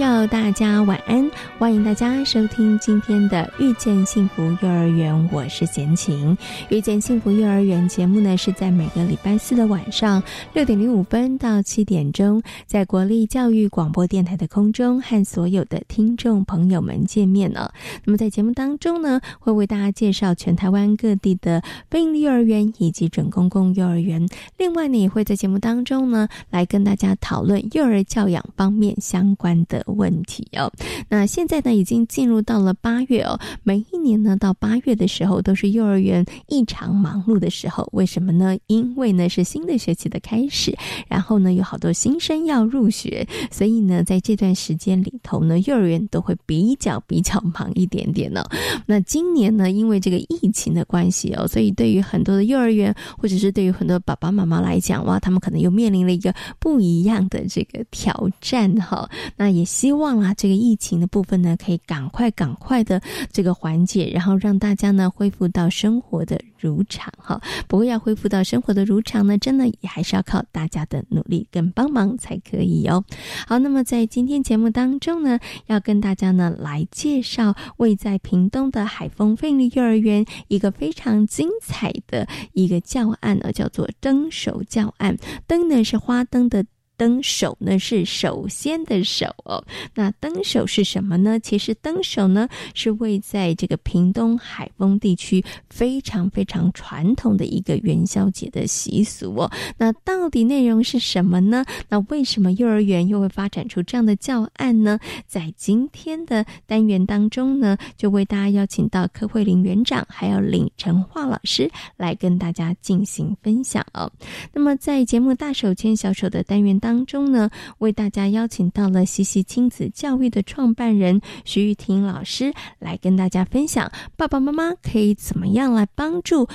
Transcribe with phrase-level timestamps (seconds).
[0.00, 1.30] 要，大家晚安！
[1.60, 6.34] 欢迎大家收听今天的《遇见幸福幼儿园》，我是贤琴。
[6.70, 10.22] 《遇见幸福幼儿园》节目呢，是在每个礼拜四的晚上
[10.54, 17.74] 六点零五分到七点钟，在国立教育广播电台的空中和所有的听众朋友们见面了。
[18.06, 24.26] 那么在节目当中呢，会为大家介绍全台湾各地的非营利幼儿园以及准公共幼儿园。
[24.56, 29.50] 另外呢，也会在节目当中呢，来跟大家讨论幼儿教养方面相关。
[29.68, 30.72] 的问题哦，
[31.08, 38.56] 那现在呢已经进入到了八月哦，每一年呢到八月的时候都是幼儿园异常忙碌的时候，为什么呢？
[38.68, 40.72] 因为呢是新的学期的开始，
[41.08, 48.44] 然后呢有好多新生要入学，所以呢在这段时间里头呢，幼儿园都会比较比较忙一点点呢。
[48.86, 59.10] 那今年呢，因为这个疫情的关系哦，所以对于很多的幼儿园或者是对于很多爸爸妈妈来讲哇，他们可能又面临了一个不一样的这个挑战哈。
[59.36, 63.00] 那也希望啊，这个疫情的部分呢，可以赶快赶快的
[63.32, 67.40] 这个缓解，然后让大家呢恢复到生活的如常哈。
[67.68, 73.04] 不过要恢复到生活的如常呢，真的也还是要靠大家的努力跟帮忙才可以哦。
[73.46, 85.16] 好，那么在今天节目当中呢，要跟大家呢来介绍位在屏东的海丰费力幼儿园一个非常精彩的一个教案呢，叫做灯手教案。
[85.46, 86.64] 灯呢是花灯的。
[87.00, 91.40] 灯手呢是首先的手哦，那灯手是什么呢？
[91.40, 99.50] 其实灯手呢是位在这个屏东海丰地区非常非常传统的一个元宵节的习俗哦。
[99.78, 101.64] 那到底内容是什么呢？
[101.88, 104.98] 那为什么幼儿园又会发展出这样的教案呢？
[105.26, 114.12] 在今天的单元当中呢，就为大家邀请到柯慧玲园长还有李成化老师来跟大家进行分享哦。
[114.52, 116.89] 那么在节目大手牵小手的单元当。
[116.90, 126.48] 当中呢，为大家邀请到了西西亲子教育的创办人徐玉婷老师来跟大家分享，爸爸妈妈可以怎么样来帮助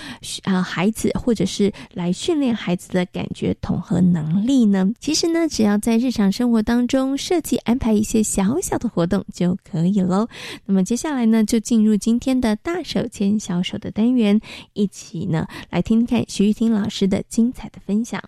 [0.43, 4.91] 啊孩子，或者是来训练孩子的感觉统合能力呢？
[4.99, 10.27] 其实呢，只要在日常生活当中设计安排一些小小的活动就可以喽。
[10.65, 14.41] 那么接下来呢，就进入今天的大手牵小手的单元，
[14.73, 18.21] 一起呢来听听看徐玉婷老师的精彩的分享。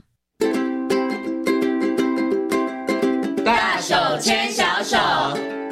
[3.47, 5.66] 大手牵小手。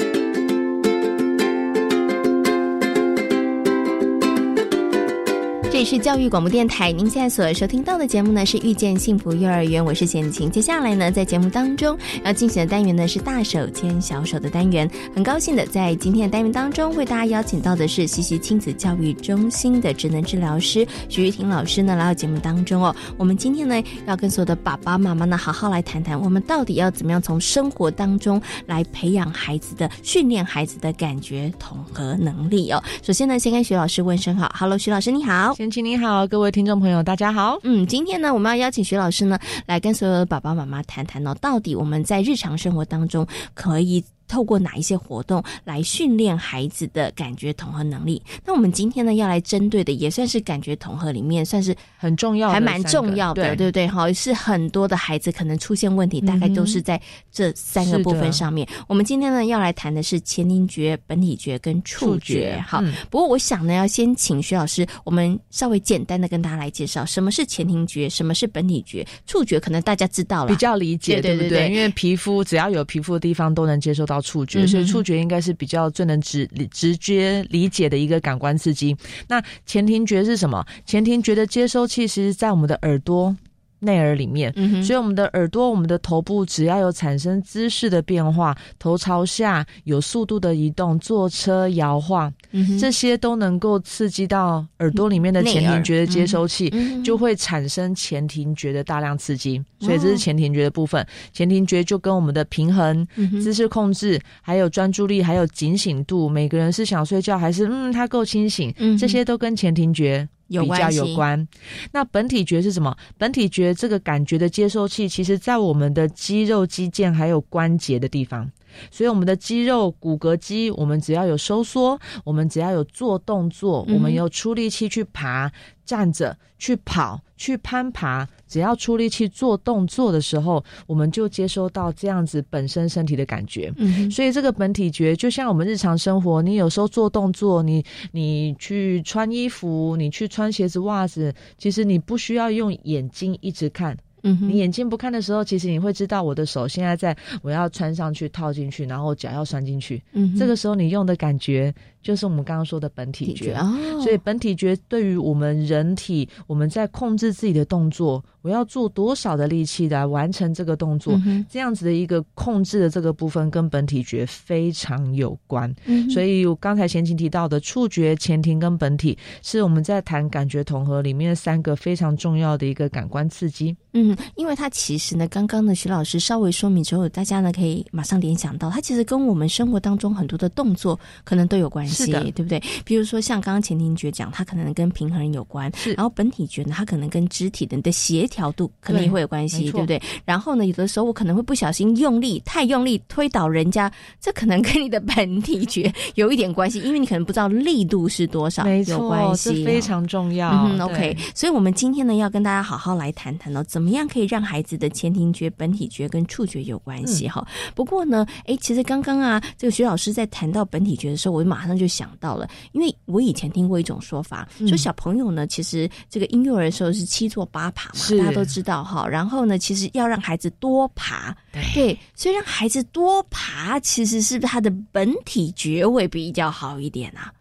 [5.76, 10.50] 这里是教育广播电台，您现在所收听到的节目呢是遇见幸福幼儿园，我是贤琴。
[10.50, 14.90] 接下来呢，在节目当中要进行的单元呢是大手牵小手的单元。
[15.14, 22.96] 很高兴的在今天的单元当中为大家邀请到的是西西亲子教育中心的职能治疗师徐玉婷老师呢来到节目当中哦。
[23.18, 32.82] 我们今天呢要跟所有的爸爸妈妈呢好好来谈谈，我们到底要怎么样从生活当中来培养孩子的训练孩子的感觉统合能力哦。
[33.04, 35.54] 首先呢，先跟徐老师问声好，Hello，徐老师你好。
[35.66, 37.58] 贤琴你好，各位听众朋友，大家好。
[37.64, 44.06] 嗯，今天呢，我们要邀请徐老师呢，来跟所有的爸爸妈妈谈谈哦，到底我们在日常生活当中可以。
[44.28, 48.22] 透过哪一些活动来训练孩子的感觉统合能力？
[48.46, 53.88] 那我们今天呢要来针对的也算是感觉统合里面算是很重要，还蛮重要的，对不对？
[53.88, 57.00] 哈，是很多的孩子可能出现问题，大概都是在
[57.32, 58.68] 这三个部分上面。
[58.88, 62.60] 我们今天呢要来谈的是前庭觉、本体觉跟触觉。
[62.68, 71.70] 好，不过我想呢要先请徐老师，我们稍微简单的跟大家来介绍什么是前庭觉，什么是本体觉，触觉可能大家知道了，比较理解，对不对？
[71.70, 74.15] 因为皮肤只要有皮肤的地方都能接受到。
[74.22, 78.96] 触觉，所以触觉应该是比较最能直直接理解的一个感官刺激。
[79.28, 80.66] 那前庭觉是什么？
[80.86, 83.36] 前庭觉的接收器其实，在我们的耳朵
[83.80, 92.34] 内耳里面，所以我们的耳朵、我们的头部只要有产生姿势的变化，头朝下、有速度的移动、坐车摇晃，
[92.80, 96.74] 这些都能够刺激到耳朵里面的前庭觉的接收器，
[97.04, 99.62] 就会产生前庭觉的大量刺激。
[99.80, 101.06] 所以这是前庭觉的部分。
[101.32, 103.06] 前庭觉就跟我们的平衡、
[103.42, 110.28] 姿势控制、还有专注力、还有警醒度，每个人是想睡觉还是嗯他够清醒，这些都跟前庭觉。
[110.48, 111.48] 比较有关，
[111.92, 112.96] 那本体觉是什么？
[113.18, 118.50] 本体觉这个感觉的接收器，其实在我们的肌肉、肌腱还有关节的地方。
[118.92, 125.52] 所以我们的肌肉、骨骼肌，我们只要有收缩，我们只要有做动作，我们有出力气去爬、
[125.86, 133.74] 站着、去跑、去攀爬，只要出力气做动作的时候，我们就接收到这样子本身身体的感觉。
[133.78, 143.98] 嗯，所以这个本体觉就像我们日常生活，你有时候做动作，你你去穿衣服，你去穿鞋子、袜子，其实你不需要用眼睛一直看。
[144.26, 150.04] 嗯，你眼睛不看的时候，其实你会知道我的手现在在我要穿上去套进去，然后脚要拴进去。
[150.12, 151.74] 嗯，这个时候你用的感觉。
[152.06, 153.58] 就是我们刚刚说的本体觉，
[154.00, 161.20] 所以本体觉对于我们人体，我们在控制自己的动作，我要做多少的力气来完成这个动作，
[161.50, 165.74] 这样子的一个控制的这个部分跟本体觉非常有关。
[166.12, 173.76] 所以我刚才前情提到的触觉、前庭跟本体，是我们在谈感觉统合里面三个非常重要的一个感官刺激。
[173.94, 181.95] 嗯，因为它其实呢，刚刚呢徐老师稍微说明之后，大家呢可以马上联想到，它其实跟我们生活当中很多的动作可能都有关系。
[181.96, 182.62] 是的，对不对？
[182.84, 190.02] 比如说像刚刚前庭觉讲，它可能跟平衡有关；然后本体觉呢，它可能跟肢体的你的协调度可能也会有关系，对不对？
[190.26, 200.52] 然后呢，有的时候我可能会不小心用力，太用力推倒人家，这可能跟你的本体觉有一点关系， 因为你可能不知道力度是多少，没错，这非常重要。
[200.66, 207.46] 嗯，OK，所以我们今天呢，要跟大家好好来谈谈哦，怎么样可以让孩子的前庭觉、本体觉跟触觉有关系哈？
[207.74, 211.85] 不过呢，哎，其实刚刚啊，这个徐老师在谈到本体觉的时候，我马上就。
[211.88, 219.08] 想到了，因为我以前听过一种说法，说小朋友呢，其实这个婴幼儿的时候是七坐八爬嘛，大家都知道哈。
[219.08, 221.36] 然后呢，其实要让孩子多爬，
[221.74, 227.34] 对，所以让孩子多爬，其实是不是他的本体觉位比较好一点啊？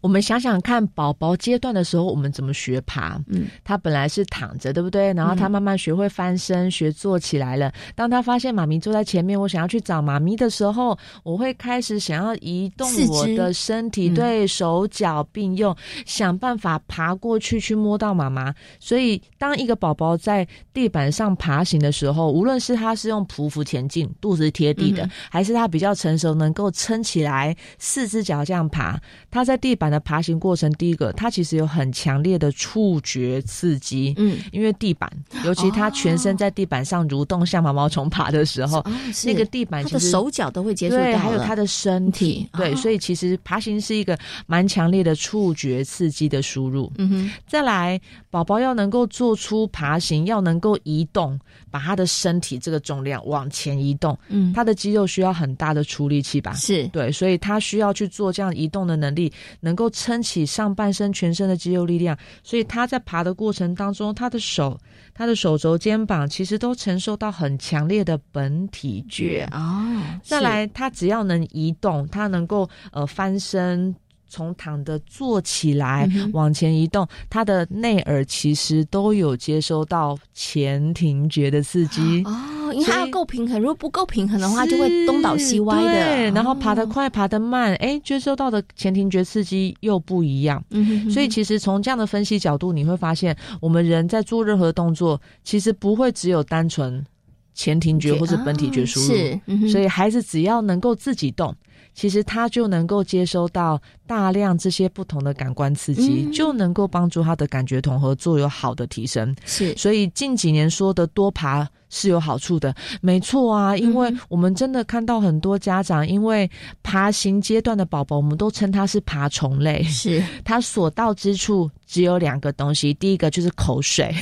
[0.00, 3.20] 我们想想看，宝宝阶段的时候，我们怎么学爬？
[3.28, 5.12] 嗯，他本来是躺着，对不对？
[5.14, 7.72] 然后他慢慢学会翻身，学坐起来了。
[7.94, 15.74] 当他发现妈咪坐在前面，我想要去找妈咪的时候，我会开始想要移动我的身体，对手脚并用，
[16.04, 18.54] 想办法爬过去去摸到妈妈。
[18.78, 29.00] 所以，当一个宝宝在地板上爬行的时候，无论是他是用匍匐前进，肚子贴地的，还是他比较成熟，能够撑起来，四只脚这样爬，
[29.30, 29.69] 他在地。
[29.70, 35.08] 地板的爬行过程，第一个，它其实有很强烈的触觉刺激，嗯，因为地板，
[35.44, 38.84] 尤其它全身在地板上蠕动，像毛毛虫爬的时候，
[39.24, 44.18] 那个地板，他的手脚都会接触到，还有它的身体，对，所以其实爬行是一个
[44.48, 46.90] 蛮强烈的触觉刺激的输入。
[46.98, 51.38] 嗯哼，再来，宝宝要能够做出爬行，要能够移动，
[51.70, 56.52] 把他的身体这个重量往前移动，嗯，他的肌肉需要很大的出力气吧？
[56.54, 59.32] 是对，所以他需要去做这样移动的能力。
[59.60, 64.78] 能够撑起上半身全身的肌肉力量，所以他在爬的过程当中，他的手、
[65.14, 70.02] 他的手肘、肩膀其实都承受到很强烈的本体觉哦。
[70.22, 73.94] 再来，他只要能移动，他能够呃翻身。
[74.30, 86.30] 从躺的坐起来，往前移动，他的内耳其实都有接收到前庭觉的刺激哦，因为它要够平衡，如果不够平衡的话，就会东倒西歪的。
[86.30, 90.64] 然后爬得快，爬得慢，哎，接收到的前庭觉刺激又不一样。
[90.70, 97.04] 嗯，所以其实从这样的分析角度，你会发现，我们人在做任何动作，其实不会只有单纯
[97.52, 99.06] 前庭觉或者本体觉输入。
[99.08, 101.52] 是，所以孩子只要能够自己动。
[101.92, 103.78] 其实他就能够接收到
[104.10, 109.32] 大量这些不同的感官刺激，就能够帮助他的感觉统合作有好的提升。
[109.46, 116.50] 是，所以近几年说的多爬是有好处的，没错啊，因为我们真的看到很多家长，因为
[116.82, 121.70] 爬行阶段的宝宝，我们都称他是爬虫类，是 他所到之处。
[121.90, 124.14] 只有两个东西，第一个就是口水，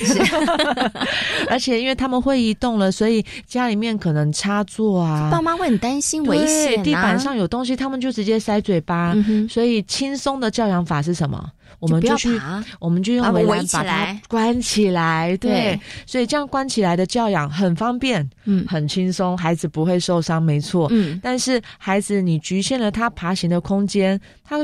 [1.50, 6.82] 而且因为他们会移动了，所以家里面可能插座啊，爸妈会很担心危险。
[6.82, 9.14] 地板上有东西，他们就直接塞嘴巴。
[9.50, 11.50] 所以轻松的教养法是什么？
[11.78, 12.40] 我们就去，
[12.80, 15.36] 我们就用围栏把它关起来。
[15.36, 20.88] 对，所以这样关起来的教养很方便，嗯，很轻松，孩子不会受伤，没错。
[20.90, 24.58] 嗯，但是孩子你局限了他爬行的空间，他。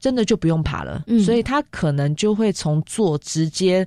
[0.00, 3.84] 真的就不用爬了，所以他可能就会从坐直接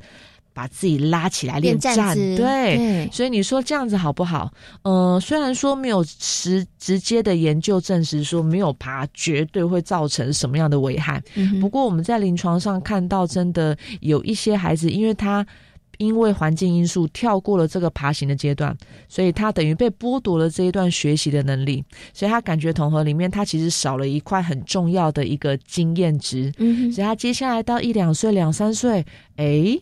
[0.53, 4.51] 把自己拉起来练站，对，所以你说这样子好不好？
[4.84, 11.22] 呃，虽然说没有实直接的研究证实说没有爬绝对会造成什么样的危害，
[11.60, 15.46] 不过我们在临床上看到，真的有一些孩子，因为他。
[15.98, 18.75] 因为环境因素跳过了这个爬行的阶段，
[19.08, 29.05] 所以他等于被剥夺了这一段学习的能力，所以他感觉统合里面他其实少了一块很重要的一个经验值，嗯，所以他接下来到一两岁、两三岁，
[29.36, 29.79] 哎。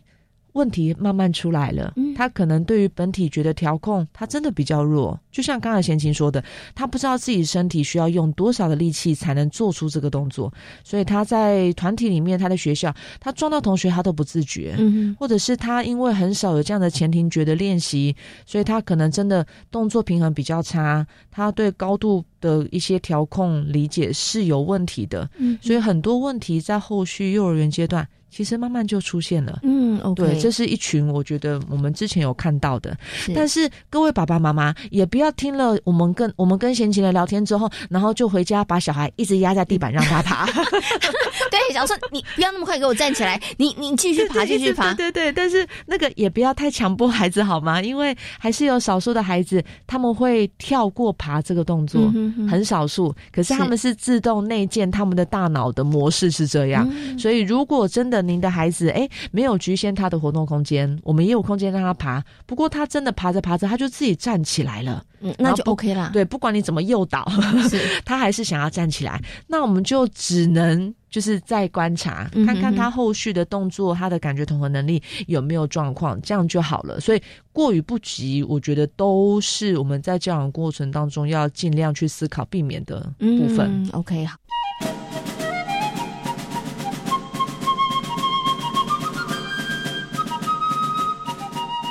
[0.60, 5.18] 问题慢慢出来了，他可能对于本体觉得调控，他真的比较弱。
[5.32, 6.44] 就像刚才贤琴说的，
[6.76, 10.52] 他不知道自己身体需要用多少的力气才能做出这个动作，
[10.84, 14.76] 所以他在团体里面，他的学校，他撞到同学他都不自觉，
[15.18, 18.14] 或者是他因为很少有这样的前庭觉的练习，
[18.46, 25.30] 所以他可能真的动作平衡比较差，他对高度的一些调控理解是有问题的，
[25.62, 28.06] 所以很多问题在后续幼儿园阶段。
[28.30, 32.96] 其实慢慢就出现了，嗯对，这是一群我觉得我们之前有看到的，
[33.36, 47.82] 但是各位爸爸妈妈也不要听了我们跟我们跟贤琴的聊天之后，然后就回家把小孩一直压在地板让他 爬，对，然后说你不要那么快给我站起来，你你继续爬继续爬，对对，但是那个也不要太强迫孩子好吗？
[47.82, 52.00] 因为还是有少数的孩子他们会跳过爬这个动作，
[52.48, 58.19] 很少数，可是他们是自动内建他们的大脑的模式是这样，所以如果真的。
[58.22, 62.24] 您的孩子哎，没有局限他的活动空间，我们也有空间让他爬。
[62.46, 66.10] 不过他真的爬着爬着，他就自己站起来了，嗯，那就 OK 了。
[66.14, 67.30] 对，不管你怎么诱导，
[68.06, 69.22] 他还是想要站起来。
[69.48, 77.00] 那我们就只能就是再观察，看看他后续的动作，他的感觉统合能力有没有状况，这样就好了。
[77.00, 77.22] 所以
[77.52, 83.88] 过于不及，我觉得都是我们在教养过程当中要尽量去思考避免的部分。
[83.94, 84.38] OK，好。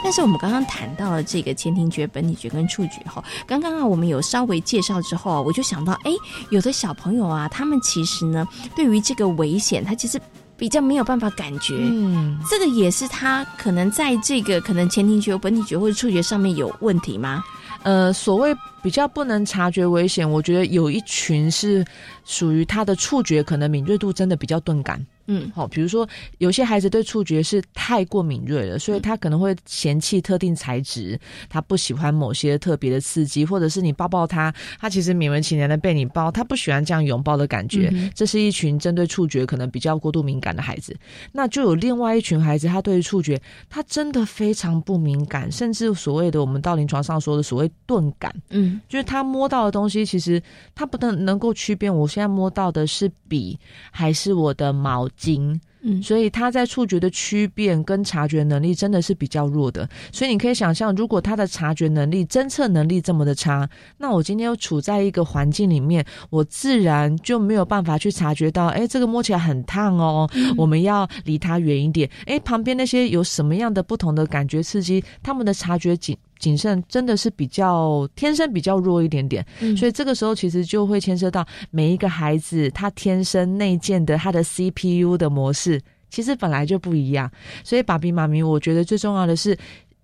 [0.09, 6.11] 但是我们刚刚谈到了这个前庭觉、本体觉跟触觉哈，刚刚啊我们有稍微介绍之后啊，我就想到，哎，
[6.49, 10.19] 有的小朋友啊，他们其实呢，对于这个危险，他其实
[10.57, 17.45] 比较没有办法感觉，嗯，这个也是他可能在这个可能前庭觉、本体觉或者触觉上面有问题吗？
[17.83, 21.85] 呃，所谓比较不能察觉危险，我觉得有一群是
[22.25, 25.07] 属于他的触觉可能敏锐度真的比较钝感。
[25.29, 26.09] 嗯，好，比如说
[26.39, 31.21] 有些孩子对触觉是太过敏锐了，所以他可能会嫌弃特定材质，
[31.51, 37.93] 他不喜欢某些特别的刺激，或者是你抱抱他，他其实勉为其难的被你抱，他不喜欢这样拥抱的感觉。
[38.15, 40.97] 这是一群针对触觉可能比较过度敏感的孩子。
[41.31, 50.43] 那就有另外一群孩子，他对于触觉他真的非常不敏感，甚至所谓的我们到临床上说的所谓钝感，嗯，就是他摸到的东西，其实
[50.75, 53.59] 他不能能够区辨，我现在摸到的是笔
[53.91, 55.07] 还是我的毛。
[55.19, 59.87] 精，嗯，所以他在触觉的区辨跟察觉能力真的是比较弱的。
[60.13, 72.09] 所以你可以想象，如果他的察觉能力、侦测能力这么的差，那我今天又处在一个环境里面，我自然就没有办法去察觉到，哎，这个摸起来很烫哦，我们要离它远一点。
[72.27, 76.17] 哎，旁边那些有什么样的不同的感觉刺激，他们的察觉警。
[76.39, 79.45] 谨慎真的是比较天生比较弱一点点，
[79.77, 87.31] 所以这个时候其实就会牵涉到每一个孩子他天生内建的他的 CPU 的模式，其实本来就不一样。
[87.65, 89.57] 所以爸比妈咪，我觉得最重要的是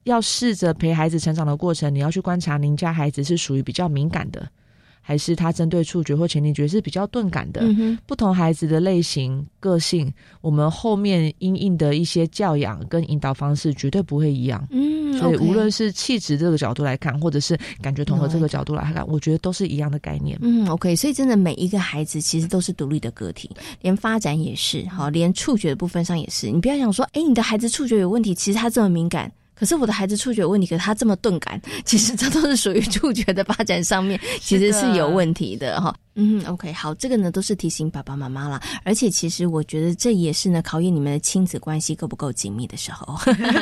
[0.05, 4.47] 要试着陪孩子成长的过程，你要去观察您家孩子是属于比较敏感的。
[5.06, 7.62] 还是他针对触觉或前庭觉是比较钝感的，
[8.06, 14.66] 不同孩子的类型、个性，我们后面因应的一些教养跟引导方式绝对不会一样。
[14.70, 20.38] 嗯，所以无论是气质这个角度来看，或者是感觉统合这个角度来看，我觉得都是一样的概念。
[20.40, 23.50] 嗯，OK，所以真的每一个孩子其实都是独立的个体，
[23.82, 26.50] 连发展也是，好，连触觉的部分上也是。
[26.50, 29.30] 你不要想说，哎，你的孩子触觉有问题，其实他这么敏感。
[29.54, 35.94] 可是我的孩子触觉有问题，可是他这么钝感， 其实这都是属于触觉的发展上面， 其实是有问题的哈。
[36.16, 38.62] 嗯，OK，好，这个呢都是提醒爸爸妈妈啦。
[38.84, 43.18] 而且其实我觉得这也是呢考验你们的亲子关系够不够紧密的时候。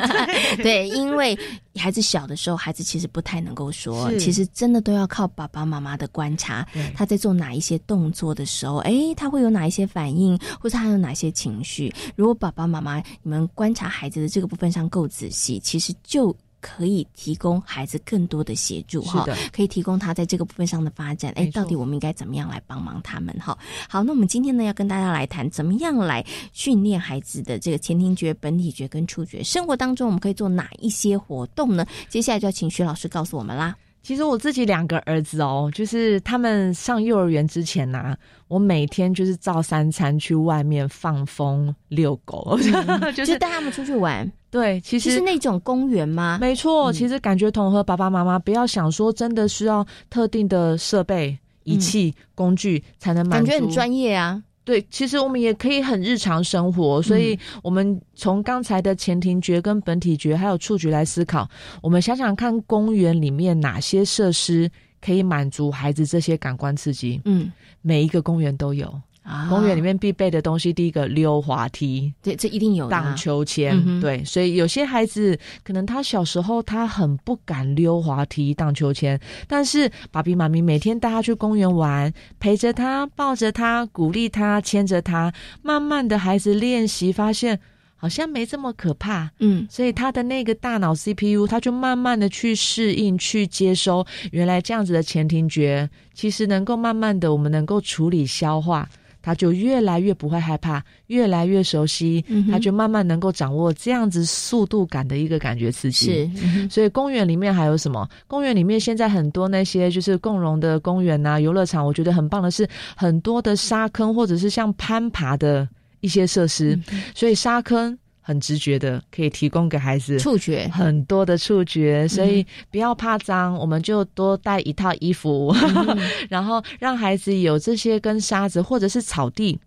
[0.62, 1.38] 对，因为
[1.76, 11.90] 孩子小的时候，孩子其实不太能够说，其实真的都要靠爸爸妈妈的观察，他在做哪一些动作的时候，哎，他会有哪一些反应，或者他有哪些情绪。
[12.16, 16.36] 如果爸爸妈妈你们观察孩子的这个部分上够仔细，其实就。
[16.64, 21.32] 可以提供孩子更多的协助哈，可以提供他在这个部分上的发展。
[21.32, 23.58] 哎，到底我们应该怎么样来帮忙他们哈？
[23.88, 29.42] 好，那我们今天呢要跟大家来谈，怎么样来训练孩子的这个前庭觉、本体觉跟触觉。
[29.42, 31.84] 生活当中我们可以做哪一些活动呢？
[32.08, 33.76] 接下来就要请徐老师告诉我们啦。
[34.02, 38.16] 其实我自己两个儿子哦，就是他们上幼儿园之前呐，
[38.48, 42.58] 我每天就是照三餐去外面放风遛狗，
[43.14, 44.30] 就是带他们出去玩。
[44.50, 46.36] 对，其实是那种公园吗？
[46.40, 54.42] 没错，其实感觉同和爸爸妈妈不要想说真的需要特定的设备、仪器、工具才能满足，感觉很专业啊。
[54.64, 61.48] 对，其实我们也可以很日常生活，所以我们从刚才的前庭觉、跟本体觉还有触觉来思考，
[61.82, 67.20] 我们想想看，公园里面哪些设施可以满足孩子这些感官刺激？
[67.24, 67.50] 嗯，
[67.80, 69.00] 每一个公园都有。
[69.48, 87.60] 公园里面必备的东西，第一个溜滑梯，对，这一定有荡秋千，对，所以有些孩子可能他小时候他很不敢溜滑梯、荡秋千，但是爸比妈咪每天带他去公园玩，陪着他，抱着他，鼓励他，牵着他，慢慢的孩子练习，发现
[87.94, 98.88] 好像没这么可怕，嗯，所以他的那个大脑 CPU 他就慢慢的去适应、去接收，原来这样子的前庭觉其实能够慢慢的我们能够处理消化。
[99.22, 106.30] 他就越来越不会害怕，越来越熟悉，他就慢慢能够掌握这样子速度感的一个感觉刺激。
[106.34, 108.08] 是，所以公园里面还有什么？
[108.26, 115.68] 公园里面现在很多那些就是共融的公园呐、游乐场，我觉得很棒的是很多的沙坑或者是像攀爬的
[116.00, 116.78] 一些设施，
[117.14, 117.96] 所以沙坑。
[118.22, 125.54] 很直觉的，可以提供给孩子触觉很多的触觉，所以不要怕脏，我们就多带一套衣服，
[126.30, 129.58] 然后让孩子有这些跟沙子或者是草地，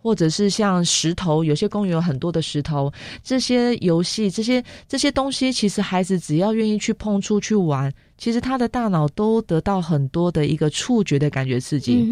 [0.00, 2.92] 或者是像石头，有些公园有很多的石头，
[3.22, 7.92] 这些游戏，这些这些东西，其实孩子只要愿意去碰触去玩。
[8.24, 12.02] 其实他的大脑都得到很多的一个触觉的感觉刺激，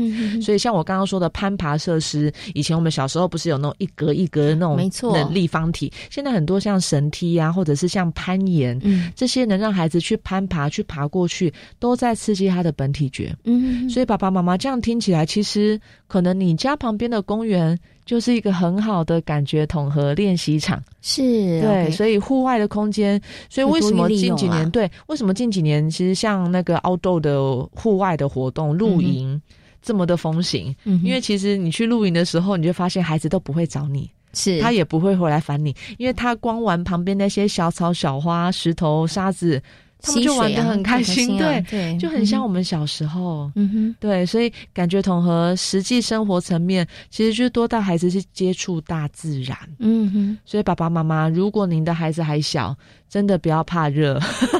[0.42, 8.78] 所以像我刚刚说的攀爬设施，以前我们小时候不是有那种一格一格的那种没错立方体，现在很多像绳梯啊，或者是像攀岩，
[9.16, 13.34] 这些能让孩子去攀爬、去爬过去，都在刺激他的本体觉。
[13.44, 17.78] 嗯，所以爸爸妈妈这样听起来，其实可能你家旁边的公园。
[18.04, 21.22] 就是一个很好的感觉统合练习场，是
[21.60, 29.40] 对，所以户外的空间，所以为什么近几年对，为什么近几年其实像那个 outdoor 的户外的活动露营
[29.80, 30.74] 这么的风行？
[30.84, 39.62] 因为其实你去露营的时候，你就发现孩子都不会找你，是他也不会回来烦你，因为他光玩旁边那些小草、小花、石头、沙子。
[40.02, 52.76] 他们就玩的很开心，对，就很像我们小时候，嗯哼，对，所以感觉统合实际生活层面，其实就是多带孩子去接触大自然，嗯哼，所以爸爸妈妈，如果您的孩子还小。
[53.12, 54.18] 真的不要怕热，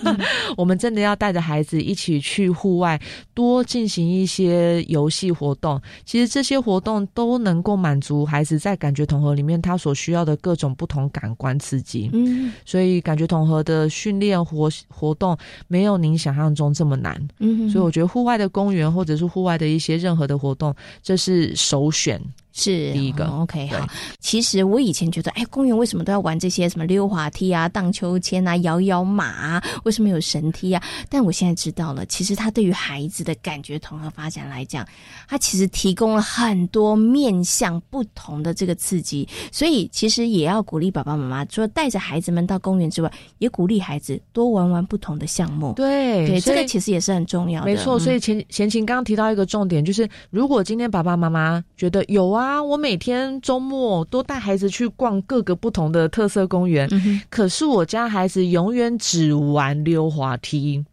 [0.59, 3.01] 我们真的要带着孩子一起去户外，
[3.33, 5.81] 多进行一些游戏活动。
[6.05, 12.11] 其实这些活动都能够满足孩子在感觉统合里面他所需要的各种不同感官刺激。
[12.12, 15.35] 嗯，所以感觉统合的训练活活动
[15.67, 17.19] 没有您想象中这么难。
[17.38, 22.21] 嗯，所以我觉得户外的公园或者是户外的一些任何的活动，这是首选。
[22.53, 23.87] 是第一个，OK，好。
[24.21, 29.65] 其实我以前觉得，哎，公园为什么都要玩这些什么溜滑梯啊、荡秋千啊、摇摇马啊？
[29.85, 30.83] 为什么有绳梯啊？
[31.09, 34.87] 但我现在知道了，其实它对于孩子的感觉统合发展来讲，
[35.27, 39.27] 它其实提供了很多面向不同的这个刺激。
[39.51, 45.73] 所以其实也要鼓励爸爸妈妈，除了带着孩子们到公园之外，也鼓励孩子多玩玩不同的项目。
[45.73, 47.67] 对，对，这个其实也是很重要的。
[47.67, 52.41] 没错，所以前前情刚刚提到一个重点，就是如果今天爸爸妈妈觉得有啊。
[52.42, 52.62] 啊！
[52.62, 56.88] 我每天周末都带孩子去逛各个不同的特色公园，
[57.31, 60.85] 可是我家孩子永远只玩溜滑梯。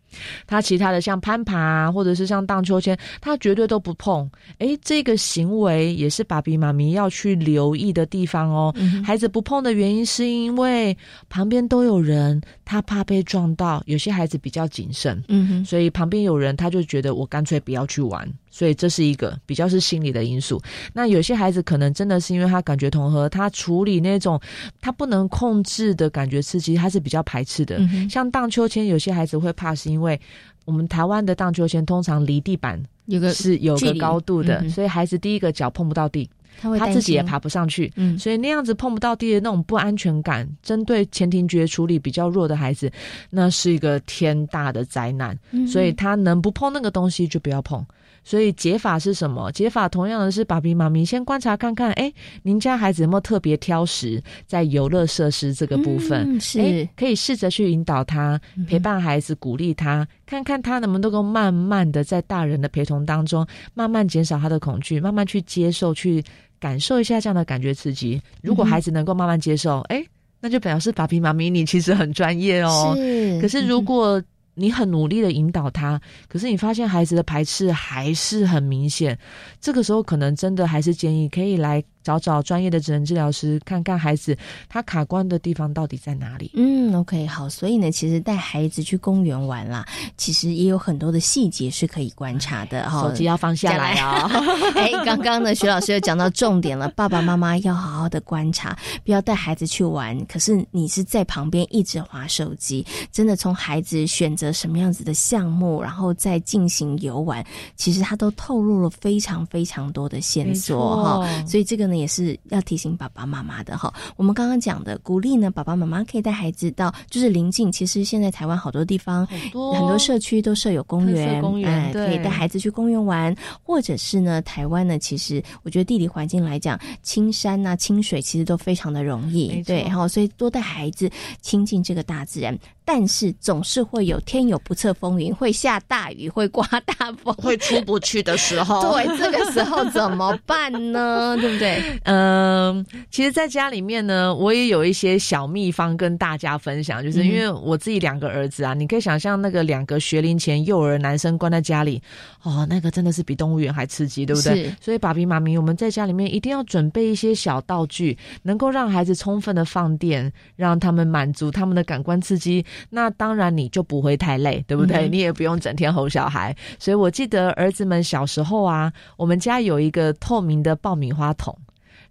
[0.48, 4.28] 他其他的像攀爬或者是像荡秋千，他绝对都不碰。
[4.58, 8.74] 哎，这个行为也是爸比妈咪要去留意的地方哦。
[9.06, 10.98] 孩子不碰的原因是因为
[11.30, 13.82] 旁边都有人，他怕被撞到。
[13.88, 18.32] 有些孩子比较谨慎，嗯哼，所以旁边有人，他就觉得我干脆不要去玩。
[18.52, 20.62] 所以这是一个比较是心理的因素。
[20.94, 24.40] 那有些孩子可能真的是因为他感觉统合，他处理那种
[24.80, 27.80] 他不能控制的感觉刺激，他是比较排斥的。
[28.08, 30.20] 像荡秋千，有些孩子会怕，是因为。
[30.66, 36.30] 我们台湾的荡秋千通常离地板有个是有个高度的，所以孩子第一个脚碰不到地，
[36.62, 42.92] 他自己也爬不上去，嗯，所以那样子碰不到地的那种不安全感，针对前庭觉处理比较弱的孩子，
[43.30, 47.86] 那是一个天大的灾难，所以他能不碰那个东西就不要碰。
[48.24, 49.52] 所以解法是什么？
[49.52, 52.12] 解法同样的是，爸比妈咪先观察看看，哎，
[52.44, 66.24] 您家孩子有没有特别挑食，在游乐设施这个部分，是可以试着去引导他，陪伴孩子，鼓励他，看看他能不能够慢慢的在大人的陪同当中，慢慢减少他的恐惧，慢慢去接受，去
[66.60, 68.22] 感受一下这样的感觉刺激。
[68.42, 70.04] 如果孩子能够慢慢接受，哎，
[70.42, 72.94] 那就表示爸比妈咪你其实很专业哦。
[72.96, 74.22] 是，可是如果
[74.60, 79.18] 你很努力的引导他，可是你发现孩子的排斥还是很明显，
[79.62, 81.84] 这个时候可能真的还是建议可以来。
[82.10, 84.36] 找找专业的职能治疗师，看看孩子
[84.68, 86.50] 他卡关的地方到底在哪里。
[86.56, 87.48] 嗯，OK，好。
[87.48, 89.86] 所以呢，其实带孩子去公园玩啦，
[90.18, 92.90] 其实也有很多的细节是可以观察的。
[92.90, 94.28] 手机要放下来哦！
[94.74, 100.18] 哎，刚刚呢，徐老师又讲到重点了，爸爸妈妈要好好的观察，不要带孩子去玩。
[100.26, 107.46] 可是你是在旁边一直划手机，真的从孩子选择什么样子的项目，然后再进行游玩，
[107.76, 111.46] 其实他都透露了非常非常多的线索哈。
[111.46, 111.99] 所以这个呢。
[112.00, 113.94] 也是要提醒爸爸妈妈的哈。
[114.16, 117.72] 我们刚刚讲的鼓励呢，爸爸妈妈可以带孩子到就是临近。
[117.72, 131.10] 其实现在台湾好多地方，很多很多社区都设有公园，公园可以带孩子去公园玩，或者是呢，台湾呢，其实我觉得地理环境来讲，青山呐、清水其实都非常的容易，对，哈，所以多带孩子
[131.42, 132.58] 亲近这个大自然。
[132.92, 138.82] 但是总是会有天有不测风云，会下大雨，会刮大风， 会出不去的时候。
[138.92, 141.38] 对，这个时候怎么办呢？
[141.40, 141.84] 对不对？
[142.06, 152.02] 嗯，其实，在家里面呢，我也有一些小秘方跟大家分享，就是因为我自己两个儿子啊，你可以想象那个两个学龄前幼儿男生关在家里，
[152.42, 154.74] 哦，那个真的是比动物园还刺激，对不对？
[154.82, 162.66] 所以，爸比妈咪，我们在家里面一定要准备一些小道具，能够让孩子充分的放电，让他们满足他们的感官刺激。
[162.90, 165.08] 那当然你就不会太累，对不对？
[165.10, 166.56] 你也不用整天吼小孩。
[166.78, 171.58] 所以我记得儿子们小时候啊，我们家有一个透明的爆米花桶。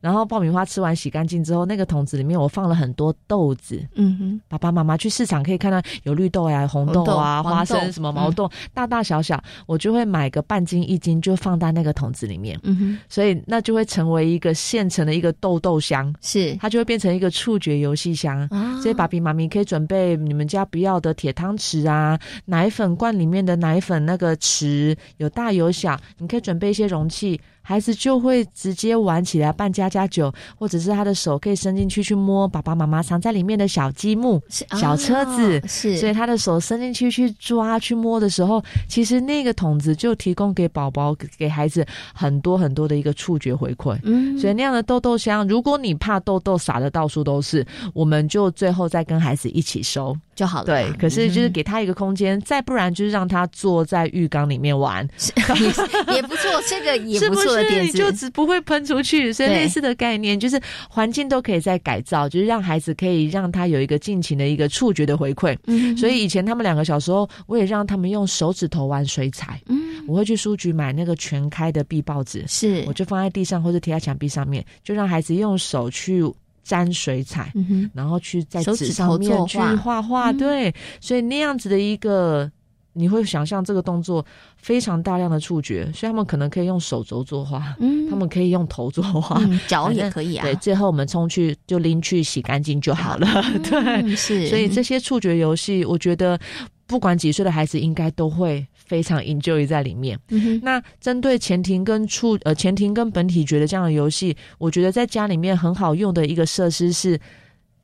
[0.01, 3.85] 然后爆米花吃完洗干净之后，那个桶子里面我放了很多豆子。
[3.95, 12.59] 嗯哼，爸爸妈妈去市场可以看到有绿豆呀、红豆啊、花生什么毛豆，大大小小，我就会买个半斤一斤，就放在那个桶子里面。
[12.63, 18.49] 嗯哼，所以那就会成为一个现成的一个豆豆箱，是它就会变成一个触觉游戏箱。
[18.81, 27.41] 所以爸比妈咪可以准备你们家不要的铁汤匙啊，奶粉罐里面的奶粉那个匙有大有小，你可以准备一些容器。
[27.69, 43.99] 孩子就会直接玩起来，扮家家酒，或者是他的手可以伸进去去摸爸爸妈妈藏在里面的小积木、小车子，是，所以他的手伸进去去抓、去摸的时候，其实那个桶子就提供给宝宝、给孩子很多很多的一个触觉回馈。
[44.03, 50.17] 嗯，所以那样的豆豆箱，如果你怕豆豆撒的到处都是，我们就最后再跟孩子一起收。
[50.39, 50.67] 就好了。
[50.67, 55.05] 对，可是就是给他一个空间，再不然就是让他坐在浴缸里面玩，
[56.15, 56.63] 也不错。
[56.69, 59.33] 这个也 不错的点子，就只不会喷出去。
[59.33, 65.59] 所以类似的概念，就是环境都可以再改造，就是让孩子可以让他有一个尽情的一个触觉的回馈。
[65.67, 69.61] 嗯，所以以前他们两个小时候，我也让他们用手指头玩水彩。
[69.67, 76.23] 嗯，我会去书局买那个全开的壁报纸，是，我就放在地上或者贴在墙壁上面，就让孩子用手去。
[76.69, 77.51] 沾水彩，
[77.95, 82.51] 然后去在纸上面去画画，对，所以那样子的一个，
[82.93, 84.23] 你会想象这个动作
[84.59, 90.45] 非常大量的触觉，所以他们可能可以用手肘作画，嗯，他们可以用头作画，脚也可以啊。
[90.45, 93.27] 对，最后我们冲去就拎去洗干净就好了。
[93.65, 96.39] 对，是，所以这些触觉游戏，我觉得
[96.87, 98.67] 不管几岁的孩子应该都会。
[98.89, 100.19] 非常 enjoy 在里面。
[100.63, 107.21] 那针对前庭跟触呃前庭跟本体觉的这样的游戏，我觉得在家里面很好用的一个设施是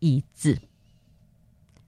[0.00, 0.58] 椅子。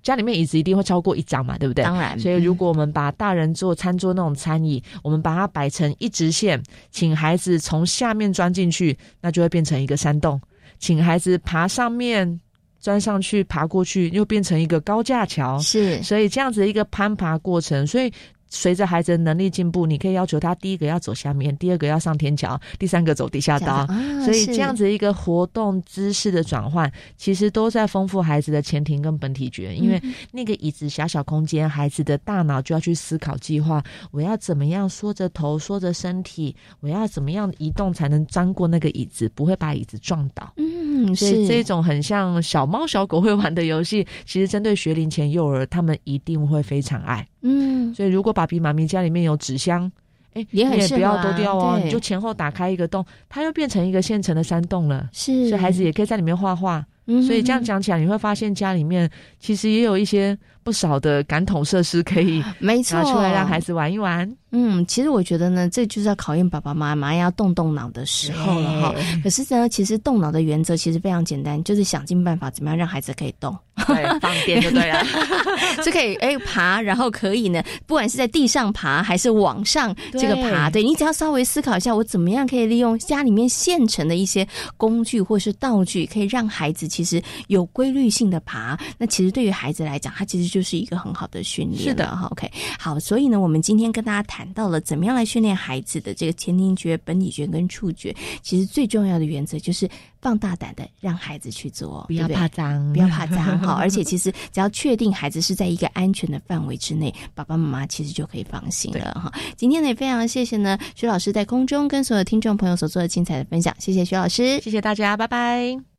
[0.03, 1.83] 家里面椅子一定会超过一张嘛，对不对？
[1.83, 2.17] 当然。
[2.17, 10.39] 所以如果我们把大人做餐桌那种餐椅，我们把它摆成一直线，请孩子从下面钻进去，那就会变成一个山洞；
[10.79, 12.41] 请孩子爬上面
[12.79, 15.59] 钻上去，爬过去，又变成一个高架桥。
[15.59, 16.01] 是。
[16.05, 18.13] 所以这样子一个攀爬过程，所以。
[18.49, 23.87] 随着孩子的能力进步，你可以要求他第一个要走下面，第二个要上天桥，第三个走地下道。
[24.25, 29.75] 所以这样子一个活动姿势的转换，其实都在丰富孩子的前庭跟本体觉。
[29.75, 30.01] 因为
[30.33, 36.55] 那个椅子狭小空间，孩子的大脑就要去思考计划：我要怎么样缩着头、缩着身体？
[36.81, 40.53] 我要怎么样移动才能钻过那个椅子，不会把椅子撞倒？
[40.57, 47.27] 嗯，所以这种很像小猫小狗会玩的游戏，其实针对学龄前幼儿，他们一定会非常爱。
[47.49, 49.91] 嗯，所以如果爸比妈咪家里面有纸箱，
[50.35, 55.09] 哎，也很不要丢掉哦，你就前后打开一个洞，它又变成一个现成的山洞了。
[55.13, 56.85] 是，所以孩子也可以在里面画画。
[57.25, 64.29] 所以这样讲起来，你会发现家里面其实也有一些不少的感统设施可以 没错拿出来让孩子玩一玩。
[64.51, 68.95] 嗯，其实我觉得呢，这就是要考验爸爸妈妈要动动脑的时候了哈。
[69.23, 73.55] 可是呢，其实动脑的原则其实非常简单，就是想尽办法怎么样让孩子可以动，
[73.87, 75.05] 对，放电就对了，
[75.85, 84.47] 是可以哎爬，然后可以呢，不管是在地上爬还是往上这个爬，对你只要稍微思考一下，我怎么样可以利用家里面现成的一些
[84.79, 86.89] 工具或是道具，可以让孩子。
[86.89, 91.83] 其实有规律性的爬，那其实对于孩子来讲，他其实就是一个很好的训练。
[91.83, 99.87] 是的，OK，好，所以呢，我们今天跟大家谈到了怎么样来训练孩子的这个前庭觉、本体觉跟触觉，其实最重要的原则就是
[100.19, 103.75] 放大胆的让孩子去做，不要怕脏，不要怕脏哈。
[103.79, 109.31] 而且其实只要确定孩子是在一个安全的范围之内，爸爸妈妈其实就可以放心了哈。
[109.59, 115.96] 今天呢也非常谢谢呢徐老师在空中跟所有听众朋友所做的精彩的分享，谢谢徐老师，谢谢大家，拜拜。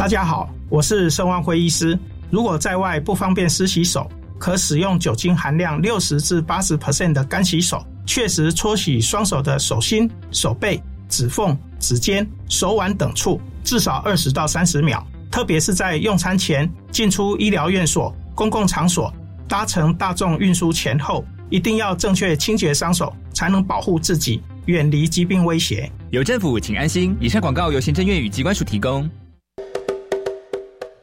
[0.00, 1.96] 大家好，我是盛万辉医师。
[2.30, 15.06] 如果在外不方便湿洗手，可使用酒精含量六十至八十 percent 的干洗手，确实搓洗双手的手心、手背、指缝、指尖、手腕等处，至少二十到三十秒。
[15.30, 19.12] 特别是在用餐前、进出医疗院所、公共场所、
[19.46, 25.92] 搭乘大众运输前后，一定要正确清洁双手，才能保护自己，远离疾病威胁。
[26.08, 27.14] 有政府，请安心。
[27.20, 29.06] 以上广告由行政院与机关署提供。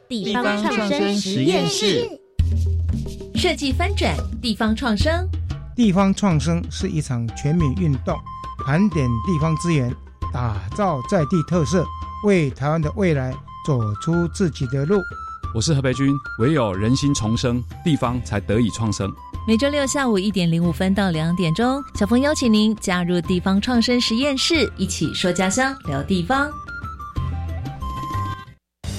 [0.08, 2.08] 地方创生实验室
[3.34, 5.28] 设计翻转地方创生。
[5.76, 8.16] 地方创生是一场全民运动，
[8.64, 9.94] 盘点地方资源，
[10.32, 11.84] 打造在地特色，
[12.24, 13.32] 为台湾的未来
[13.66, 14.98] 走出自己的路。
[15.54, 19.12] 我是何培军，唯有人心重生，地方才得以创生。
[19.46, 26.50] 每周六下午一点零五分到两点钟，小峰邀请您加入地方创生实验室，一起说家乡，聊地方。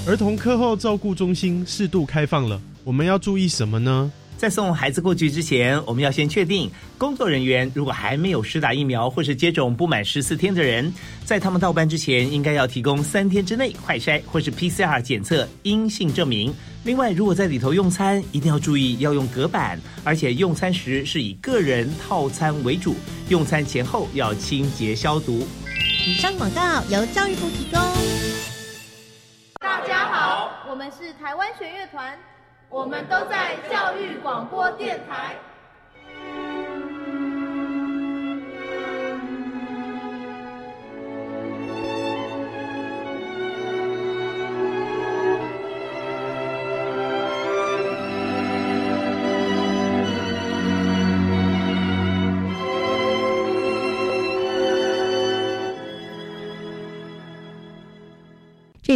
[0.10, 4.12] 儿童课后照顾中心适度开放了，我们要注意什么呢？
[4.40, 6.68] 在送孩子过去之前，我们要先确定
[6.98, 10.92] 工作人员如果还没有施打疫苗或是接种不满十四天的人，
[11.26, 16.52] 在他们到班之前，应该要提供三天之内快筛或是 PCR 检测阴性证明。
[16.84, 22.96] 另外，如果在里头用餐，一定要注意要用隔板，而且用餐时是以个人套餐为主，
[23.28, 25.46] 用餐前后要清洁消毒。
[26.08, 28.49] 以上广告由教育部提供。
[30.92, 32.18] 是台湾弦乐团，
[32.68, 35.36] 我们都在教育广播电台。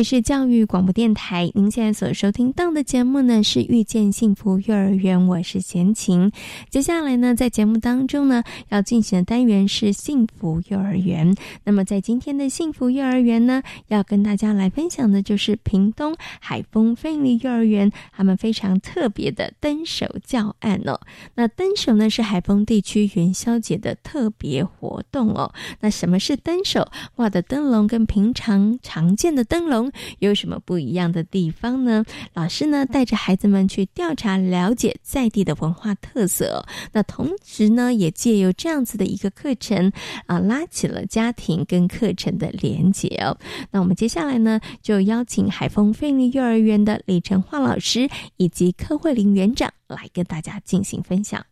[0.04, 6.30] 是教育广播电台，您现在所收听到的节目呢是遇见幸福幼儿园，我是贤琴。
[6.70, 11.34] 接下来呢，在节目当中呢，要进行的单元是幸福幼儿园。
[11.64, 21.00] 那么在今天的幸福幼儿园呢，要跟大家来分享的就是屏东海丰飞利幼儿园他们非常特别的灯手教案哦。
[21.36, 25.54] 那灯手呢是海丰地区元宵节的特别活动哦。
[25.80, 26.92] 那什么是灯手？
[27.16, 29.93] 挂的灯笼跟平常常见的灯笼。
[30.20, 32.04] 有什么不一样的地方呢？
[32.34, 39.92] 老师呢带着孩子们去调查了解在地的文化特色，那同时呢也借由这样子的一个课程
[40.26, 43.38] 啊，拉起了家庭跟课程的连结哦。
[43.72, 51.44] 那我们接下来呢就邀请海丰菲尼幼儿园的李成化老师以及柯慧玲园长来跟大家进行分享。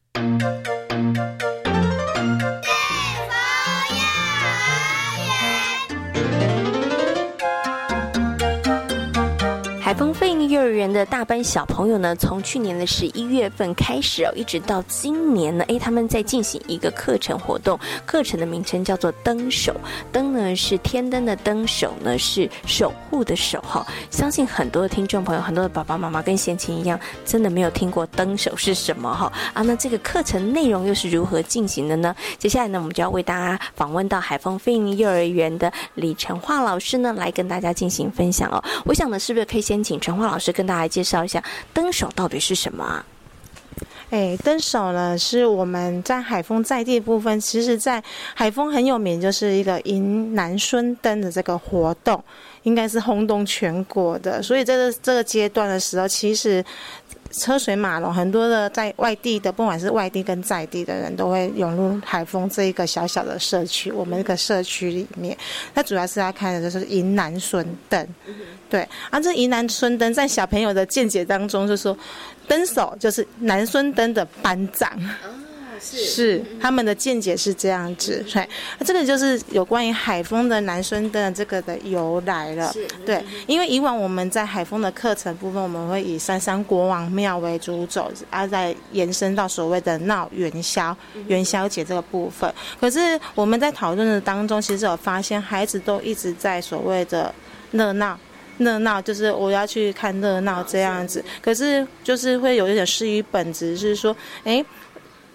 [10.02, 19.74] 海丰费力幼儿园的大班小朋友呢，从去年的十一月份开始哦，一直到今年呢，诶，他们在进行一个课程活动，课程的名称叫做“灯守”。
[20.12, 23.88] 灯呢是天灯的灯，守呢是守护的守哈。
[24.10, 29.62] 相信很多的听众朋友，很多的爸爸妈妈跟贤琴一样，真的没有听过灯守是什么哈啊？
[29.62, 32.14] 那这个课程内容又是如何进行的呢？
[32.38, 38.62] 接下来呢，我们就要为大家访问到海丰费力幼儿园的李成化老师呢，来跟大家进行分享哦。
[38.84, 41.42] 我想呢，是不是可以先请陈化老师是跟大家介绍一下
[41.74, 43.06] 灯手到底是什么啊？
[44.10, 52.22] 哎，灯手呢是我们在海丰在地部分，其实，在海丰很有名，就是一个迎南孙灯的这个活动，
[52.64, 54.44] 应该是轰动全国的。
[54.44, 56.66] 所以这个这个阶段的时候，其实。
[57.32, 63.92] 车水马龙，很多的在外地的，不管是外地跟在地的人都会涌入海丰这一个小小的社区。
[63.92, 65.38] 我们一个社区里面，
[65.74, 68.08] 它主要是要看的就是迎南孙灯，
[68.70, 68.88] 对。
[69.10, 71.98] 啊，这迎南孙灯在小朋友的见解当中，就说
[72.48, 74.90] 灯手就是南孙灯的班长。
[75.82, 78.24] 是他们的见解是这样子。
[78.32, 78.48] 对，
[78.86, 82.74] 这个就是有关于海丰的男生的这个的由来了。
[83.06, 90.96] 对，因为以往我们在海丰的课程部分，我们会以三山国王庙为主轴，啊，再延伸到所谓的闹元宵、
[91.28, 92.54] 元宵节这个部分。
[92.80, 97.34] 可是我们在讨论的当中，其实有发现，孩子都一直在所谓的
[97.72, 98.18] 热闹。
[98.58, 104.64] 热闹就是我要去看热闹这样子，可是就是会有一点失于本质，是说，哎，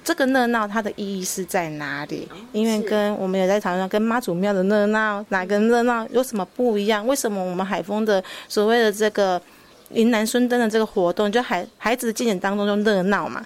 [0.07, 2.29] 这个热闹它的意义是在哪里？
[2.53, 7.05] 因为跟我们也在讨论，跟妈祖庙的热闹哪个热闹有什么不一样？
[7.05, 9.43] 为什么我们海丰的所谓的这个
[9.91, 13.45] 云南孙登的这个活动，就孩孩子的经典当中就热闹嘛？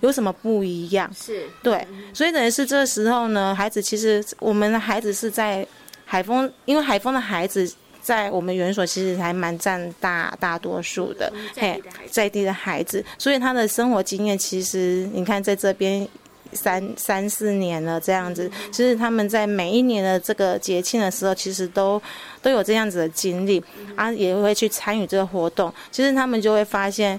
[0.00, 1.08] 有什么不一样？
[1.14, 5.64] 是对，所以等于是这个时候呢，孩子其实我们的孩子是在
[6.04, 7.72] 海丰，因为海丰的孩子。
[8.02, 16.06] 在我们园所其实还蛮占大大多数的，嘿，在地的孩子，所以他的生活经验其实你看在这边
[16.52, 22.02] 三三四年了这样子，其实他们在每一年的这个节庆的时候，其实都
[22.42, 23.62] 都有这样子的经历
[23.94, 25.72] 啊，也会去参与这个活动。
[25.90, 27.18] 其实他们就会发现，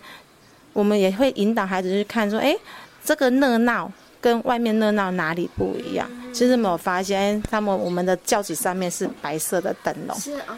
[0.74, 2.56] 我们也会引导孩子去看说，哎，
[3.04, 3.92] 这个热闹。
[4.24, 6.10] 跟外面热闹哪里不一样？
[6.34, 10.20] 其实没有发现，他们我们的轿子上面是白色的灯笼。
[10.20, 10.58] 是哦，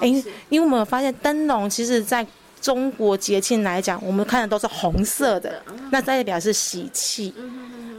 [0.00, 0.08] 哎，
[0.48, 2.26] 因为我们有发现灯笼，其实在
[2.60, 7.32] 中国节庆来讲，我们看的都是红色的，那代表是喜气。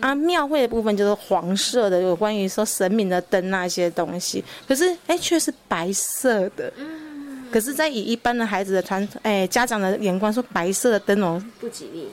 [0.01, 4.43] 啊，庙会的部分就是黄色的，有关于说神明的灯那些东西。
[4.67, 6.73] 可是，哎，却是白色的。
[6.77, 7.45] 嗯。
[7.51, 12.07] 可是，在以一般的孩子的传，哎，家长的眼光说，白色的灯笼不吉利。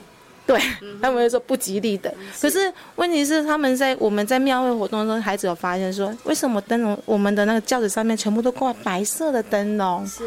[0.49, 0.59] 对，
[0.99, 2.11] 他们会说不吉利的。
[2.41, 10.03] 可是问题是，他们在我们在庙会活动中，孩子有发现说，为什么灯笼我们的那个轿子上面全部都挂白色的灯笼？
[10.07, 10.23] 是，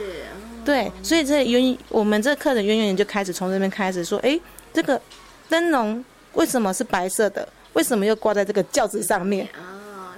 [0.64, 4.38] 对，所以这渊我们这课的渊源就开始从这边开始说，哎，
[4.72, 5.00] 这个
[5.48, 6.04] 灯笼
[6.34, 7.48] 为什么是白色的？
[7.72, 9.48] 为什么又挂在这个轿子上面？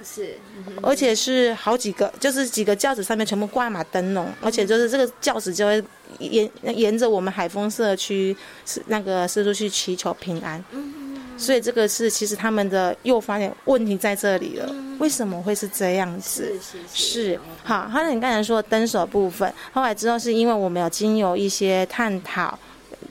[0.05, 0.37] 是，
[0.83, 5.83] 而且是好几个，就是几个轿子上面全部挂满灯笼，而且就是这个轿子就会
[6.19, 10.63] 沿沿着我们海丰社区是那个四处去祈求平安。
[10.71, 16.53] 嗯，所以这个是其实他们的又发现问题在这里了，为什么会是这样子？
[16.61, 22.57] 是是好，还有你刚才说灯手部分，后来之后是因为我们有经由一些探讨。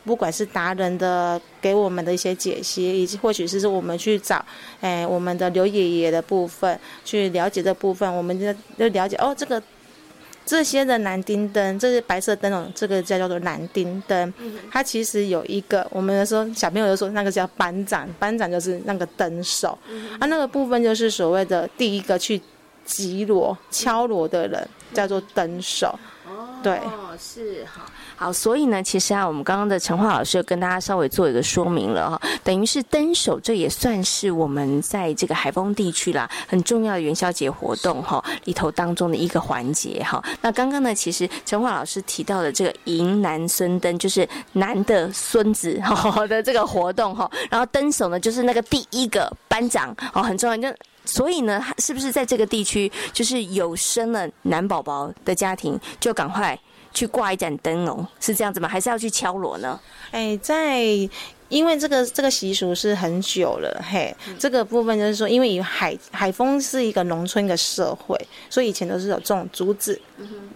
[0.04, 4.44] 不管是达人的给我们的一些解析，以及或许是说我们去找，
[4.80, 9.62] 哎，我们的刘爷爷的部分去了解这部分，我们就就了解哦，这个
[10.44, 14.34] 这些的蓝丁灯，这些白色灯笼，这个叫叫做蓝丁灯，
[14.70, 19.78] 它其实有一个，我们说小朋友就说那个叫班长，班长就是那个灯手，
[20.20, 22.38] 啊，那个部分就是所谓的第一个去
[22.84, 25.98] 击锣敲锣的人，叫做灯手，
[26.62, 27.86] 对，哦是好。
[28.16, 40.22] 好，所以呢，其实啊，我们刚刚的陈化老师跟大家稍微做一个说明了哈，等于是灯手，这也算是我们在这个海丰地区啦很重要的元宵节活动哈里头当中的一个环节哈。
[40.40, 50.56] 那刚刚呢，其实陈化老师提到的这个迎男孙灯，就是男的孙子哈 的这个活动哈，然后灯手呢，就是那个第一个班长哦，很重要。
[50.56, 56.58] 就所以呢，是不是在这个地区，就是有生了男宝宝的家庭，就赶快。
[56.94, 58.68] 去挂一盏灯笼是这样子吗？
[58.68, 59.78] 还是要去敲锣呢？
[60.12, 60.80] 哎，在
[61.50, 70.00] 因为这个这个习俗是很久了，嘿，这个部分就是说，因为以海海丰是一个农村的社会，所以以前都是有种竹子、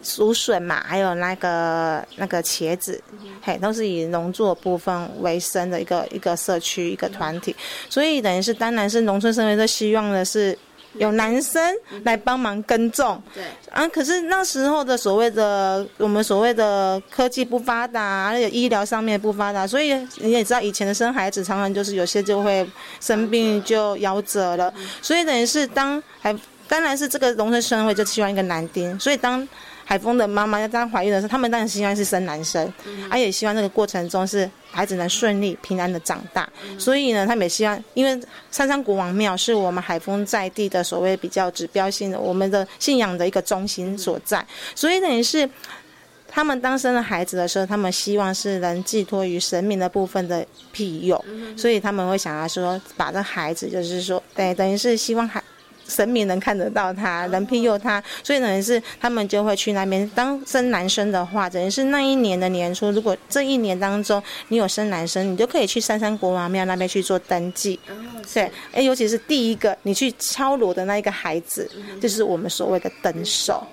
[0.03, 3.01] 竹笋嘛，还有那个那个茄子，
[3.43, 7.55] 嘿，都是以农作部分为生的一个一个社区一个团体，
[7.91, 10.57] 所以等于是当然是农村社会都希望的是。
[10.99, 11.63] 有男生
[12.05, 13.43] 来帮忙耕种，对。
[13.71, 22.69] 啊，可是那时候的所谓的我们所谓的科技不发达，而且医疗上面不发达，所以你也知道以前的生孩子常常就是有些就会
[23.01, 29.47] 生病就夭折了，所以等于是当还当然是这个农村社会就希望一个男丁，所以当。
[29.89, 32.71] 海峰的妈妈要当怀孕的时候，他们当然希望是生男生，
[33.09, 36.47] 而也希望这个过程中是孩子能顺利平安的长大。
[36.79, 38.21] 所以呢，他们也希望，因为
[38.51, 44.47] 三山国王庙是我们海丰在地的所谓比较指标性的我们的信仰的一个中心所在。
[44.75, 45.49] 所以等于是
[46.29, 51.25] 他们当生了孩子的时候，他们希望是能寄托于神明的部分的庇佑，
[51.57, 55.43] 所以他们会想要说，把这孩子就是说，对，等于是希望孩。
[55.89, 60.09] 神明能看得到他，能庇佑他，所以等于是他们就会去那边。
[60.15, 67.81] 当生男生的话，等于是那一年的年初，如果这一年当中你有生男生，你就可以去三山国王庙那边去做登记。
[68.33, 71.69] 对，哎，尤其是第一个你去敲锣的那一个孩子，
[72.01, 73.67] 就是我们所谓的登手。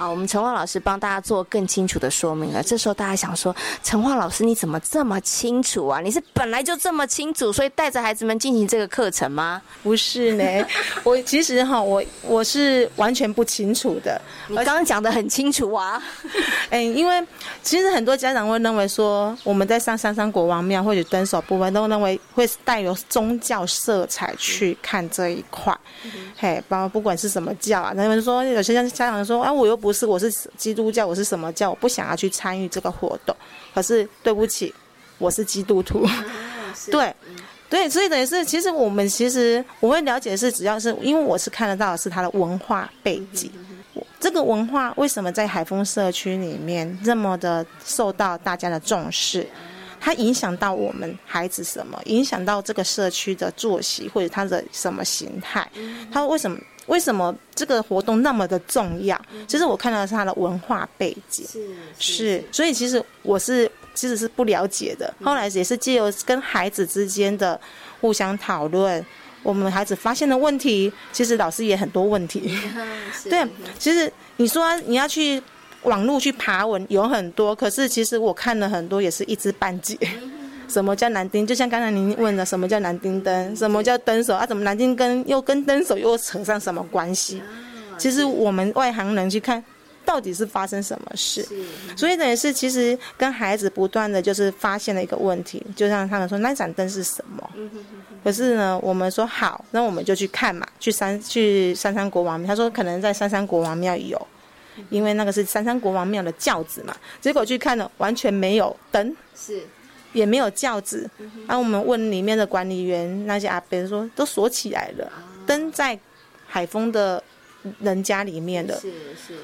[0.00, 2.62] 好，我们陈化老师帮大家做更清楚的说明了。
[2.62, 6.00] 这时候大家想说，陈化老师你怎么这么清楚啊？
[6.00, 9.60] 你是本来就这么清楚，所以带着孩子们进行这个课程吗？
[9.82, 10.66] 不是呢，
[11.04, 14.18] 我其实哈，我我是完全不清楚的。
[14.48, 16.02] 你刚刚讲的很清楚啊。
[16.70, 17.22] 哎，因为
[17.62, 25.78] 其实很多家长会认为说，我们在上三山国王庙或者蹲守部分，都认为会带有宗教色彩去看这一块。
[26.38, 29.89] 嘿，包括不管是什么教啊，他们说有些家长说，啊，我又不。
[29.90, 31.70] 不是，我是基督教，我是什么教？
[31.70, 33.34] 我不想要去参与这个活动。
[33.74, 34.72] 可是对不起，
[35.18, 36.06] 我是基督徒。
[36.92, 37.12] 对，
[37.68, 43.50] 对，所以等于是，其实我们其实我会了解是，只要是因为我是看得到的是他的文化背景。
[44.20, 49.44] 这个文化为什么在海丰社区里面这么的受到大家的重视？
[49.98, 52.00] 它影响到我们孩子什么？
[52.04, 55.68] 影响到这个社区的作息或者他的什么形态？
[56.12, 56.56] 他为什么？
[56.86, 59.20] 为什么这个活动那么的重要？
[59.46, 61.68] 其实我看到是它的文化背景，是
[61.98, 65.12] 是，所以其实我是其实是不了解的。
[65.22, 67.60] 后来也是借由跟孩子之间的
[68.00, 69.04] 互相讨论，
[69.42, 72.58] 我们孩子发现的问题，其实老师也很多问题。
[73.30, 73.46] 对，
[73.78, 75.40] 其实你说你要去
[75.82, 79.96] 网络去爬文有很多，可是其实我看了很多，也是一知半解。
[80.70, 81.46] 什么叫男丁？
[81.46, 83.56] 就像刚才您问的，什么叫男丁灯？
[83.56, 84.46] 什么叫灯手啊？
[84.46, 87.42] 怎么男丁跟又跟灯手又扯上什么关系？
[87.98, 89.62] 其实我们外行人去看，
[90.06, 91.46] 到底是发生什么事？
[91.94, 97.50] 所以等于是其实跟孩子不断的就是发现了一个问题，就像他们说那盏灯是什么？
[98.24, 102.46] 可是呢，我们说好，那我们就去看嘛，去山去三山国王庙。
[102.46, 104.26] 他说可能在三山国王庙有，
[104.88, 106.96] 因为那个是三山国王庙的轿子嘛。
[107.20, 109.14] 结果去看了，完全没有灯。
[109.36, 109.60] 是。
[110.12, 111.08] 也没有轿子，
[111.46, 115.12] 然后我们问里面的管理员，那些阿伯说都锁起来了，
[115.46, 115.98] 灯在
[116.46, 117.22] 海丰的
[117.80, 119.34] 人家里面的，是是，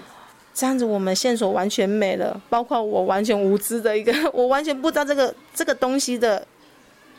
[0.52, 6.44] 这样子我们线索完全没了，包括我完全无知的一个， 我完全不知道这个这个东西的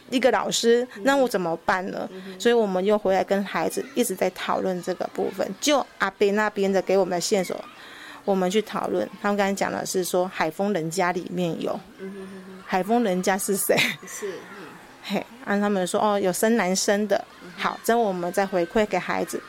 [0.10, 2.10] 一个老师，那我怎么办呢？
[2.38, 7.56] 所以我们又回来跟孩子一直在讨论这个部分，就阿伯那边的给我们的线索，
[8.26, 11.80] 我们去讨论，他们刚才讲的是说海丰人家里面有。
[12.68, 13.76] 海丰人家是谁？
[14.06, 14.38] 是，
[15.02, 17.24] 嘿，按他们说哦，有生男生的。
[17.58, 19.42] 好，之后我们再回馈给孩子，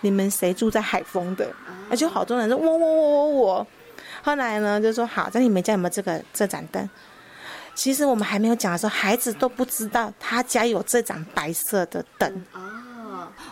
[0.00, 1.48] 你们谁住在海丰的？
[1.90, 3.66] 而且好多人说我我我我我。
[4.22, 6.88] 后来呢，就说好，在你们家有没有这个这盏灯？
[7.74, 12.44] 其实我们还没有讲的时候，孩子都不知道他家有这盏白色的灯。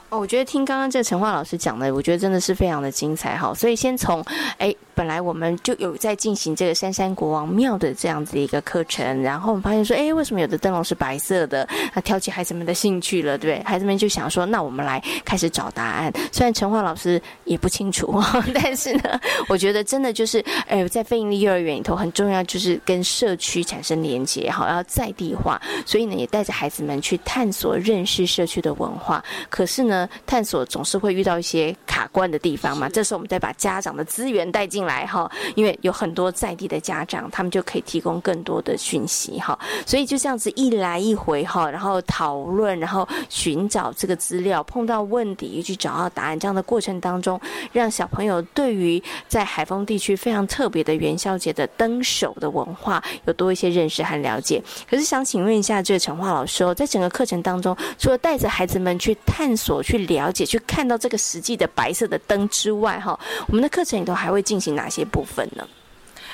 [0.09, 3.53] 哦，我觉得听刚刚这陈化老师讲的，我觉得真的是非常的精彩哈。
[3.55, 4.25] 所以先从，
[4.59, 11.69] 哎，本来我们就有在进行这个山山国王庙的这样子的一个课程，然后我们发现说，哎，为什么有的灯笼是白色的？
[11.95, 13.63] 那挑起孩子们的兴趣了，对？
[13.65, 16.13] 孩子们就想说，那我们来开始找答案。
[16.33, 18.23] 虽然陈华老师也不清楚，
[18.55, 25.61] 但是呢，我觉得真的就是，哎，在非营利幼儿园里头很重要，就是跟社区产生连接，好，要在地化。
[25.85, 29.23] 所以呢，也带着孩子们去探索、认识社区的文化。
[29.51, 32.89] 可是呢，探索总是会遇到一些卡关的地方嘛。
[32.89, 39.59] 这时候我们再把家长的资源带进来哈，因为有很多在地的家长，他们就可以提供更多的讯息哈。
[39.87, 47.41] 所以就这样子一来一回哈，然后讨论，然后寻找这个资料，碰到问题去找到答案，这样的过程当中，
[47.73, 54.63] 让小朋友对于在海丰地区非常特别的元宵节的灯手的文化有多一些认识和了解。
[54.89, 65.67] 可是想请问一下这个陈化老师哦，在整个课程当中，除了带着孩子们去探索、去了解、去看到这个实际的白色的灯之外，哈，我们的课程里头还会进行哪些部分呢？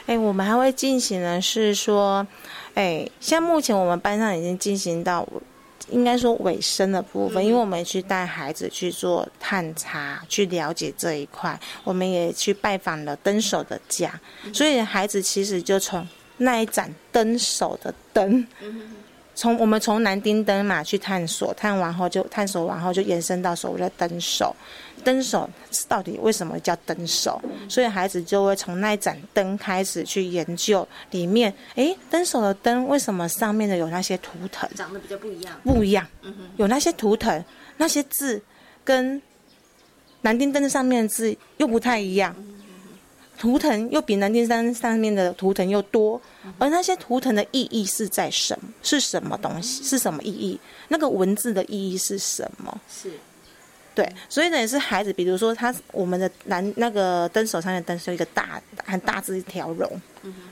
[0.06, 2.26] 哎，我们还会进行的是说，
[2.74, 5.26] 哎，像目前我们班上已经进行到
[5.90, 14.18] 应该说尾声的部分，因为我们去带孩子去做探查、去了解这一块，我们也去拜访了灯手的家，
[14.52, 16.06] 所以孩子其实就从
[16.38, 18.46] 那一盏灯手的灯。
[19.40, 24.54] 从我们从南丁灯嘛去探索，探完后就探索完后就延伸到所谓的灯手，
[25.02, 25.48] 灯手
[25.88, 27.40] 到底为什么叫灯手？
[27.66, 34.68] 所以孩子就会从那盏灯开始去研究里面，哎，灯手的灯为什么上面的有那些图腾？
[34.74, 35.58] 长得比较不一样。
[35.64, 36.06] 不一样，
[36.58, 37.42] 有那些图腾，
[37.78, 38.42] 那些字
[38.84, 39.22] 跟
[40.20, 42.36] 南丁灯上面的字又不太一样。
[43.40, 46.20] 图腾又比南天山上面的图腾又多，
[46.58, 48.68] 而那些图腾的意义是在什么？
[48.82, 49.82] 是什么东西？
[49.82, 50.60] 是什么意义？
[50.88, 52.78] 那个文字的意义是什么？
[52.86, 53.10] 是，
[53.94, 59.90] 对，所以呢，也是孩子，比如说他我们的蓝那个灯手上的灯是一个大很大字一条龙，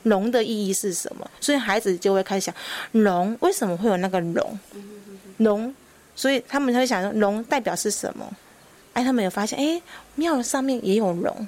[0.05, 1.30] 龙的意义是什么？
[1.43, 2.55] 所以孩子就会开始想，
[2.93, 4.59] 龙为什么会有那个龙？
[5.36, 5.74] 龙，
[6.16, 8.26] 所以他们就会想说，龙代表是什么？
[8.95, 9.82] 哎，他们有发现，哎，
[10.14, 11.47] 庙上面也有龙。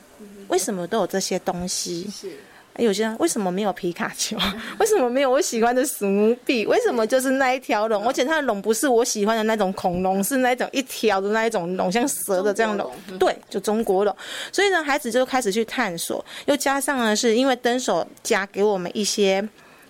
[0.50, 2.10] 为什么都有这些东西？
[2.14, 2.30] 是。
[2.78, 4.38] 有些人为什么没有皮卡丘？
[4.78, 6.64] 为什么没有我喜欢的史努比？
[6.64, 8.06] 为什么就是那一条龙？
[8.06, 12.90] 而且它的龙不是我喜欢的那种恐龙，是那种一条的那一种龙，像蛇的这样龙。
[13.18, 14.16] 对，就中国龙。
[14.52, 19.46] 所以呢，孩子就开始去探索，又加上呢，是因为灯手家给我们一些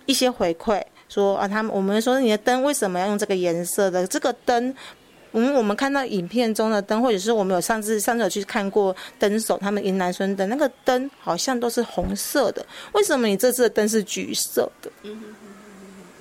[0.07, 4.05] 一些回馈，说啊，他们我们说你的灯为什么要用这个颜色的？
[4.07, 4.75] 这个灯。
[5.33, 14.91] 嗯，我们看到影片中的灯，或者是我们有上次上次有去看过灯手他们迎南村灯，那个灯好像都是红色的，为什么你这次的灯是橘色的？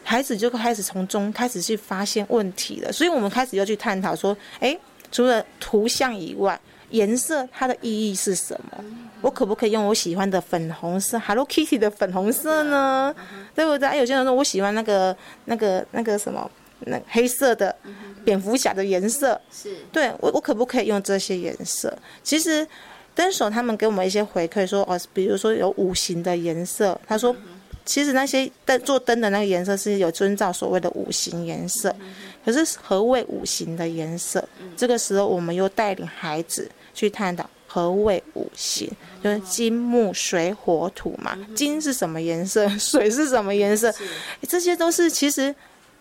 [0.05, 4.79] 孩子就开始从中开始去发现问题了，所以我们开始要去探讨说，哎，
[5.11, 6.59] 除了图像以外，
[6.91, 8.85] 颜色它的意义是什么？
[9.21, 13.15] 我可不可以用我喜欢的粉红色，Hello Kitty 的粉红色呢？
[13.55, 13.99] 对不对？
[13.99, 16.51] 有些人说我喜欢那个那个那个什么。
[16.87, 17.75] 那黑色的
[18.25, 21.97] 蝙蝠侠的颜色是对我，我可不可以用这些颜色？
[22.23, 22.67] 其实
[23.15, 27.35] 灯手他们给我们一些回馈说，哦，比如说有五行的颜色，他说
[27.85, 31.95] 其实那些灯做灯的那个颜色是有遵照所谓的五行颜色。
[32.45, 34.47] 可是何谓五行的颜色？
[34.77, 38.91] 这个时候我们又带领孩子去探讨何谓五行，
[39.23, 41.37] 就是金木水火土嘛。
[41.55, 42.69] 金是什么颜色？
[42.79, 43.93] 水是什么颜色？
[44.49, 45.55] 这些都是其实。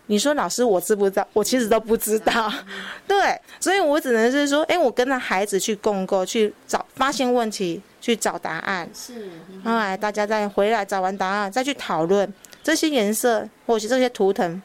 [0.06, 1.28] 你说老师，我知不知道？
[1.32, 2.52] 我其实都不知道，
[3.06, 8.90] 对，所以我只能是说，哎，我跟着孩子去共构，去找发现问题，去找答案。
[8.92, 9.30] 是，
[9.64, 12.32] 后来大家再回来找完答案，再去讨论
[12.62, 14.60] 这些颜色或者这些图腾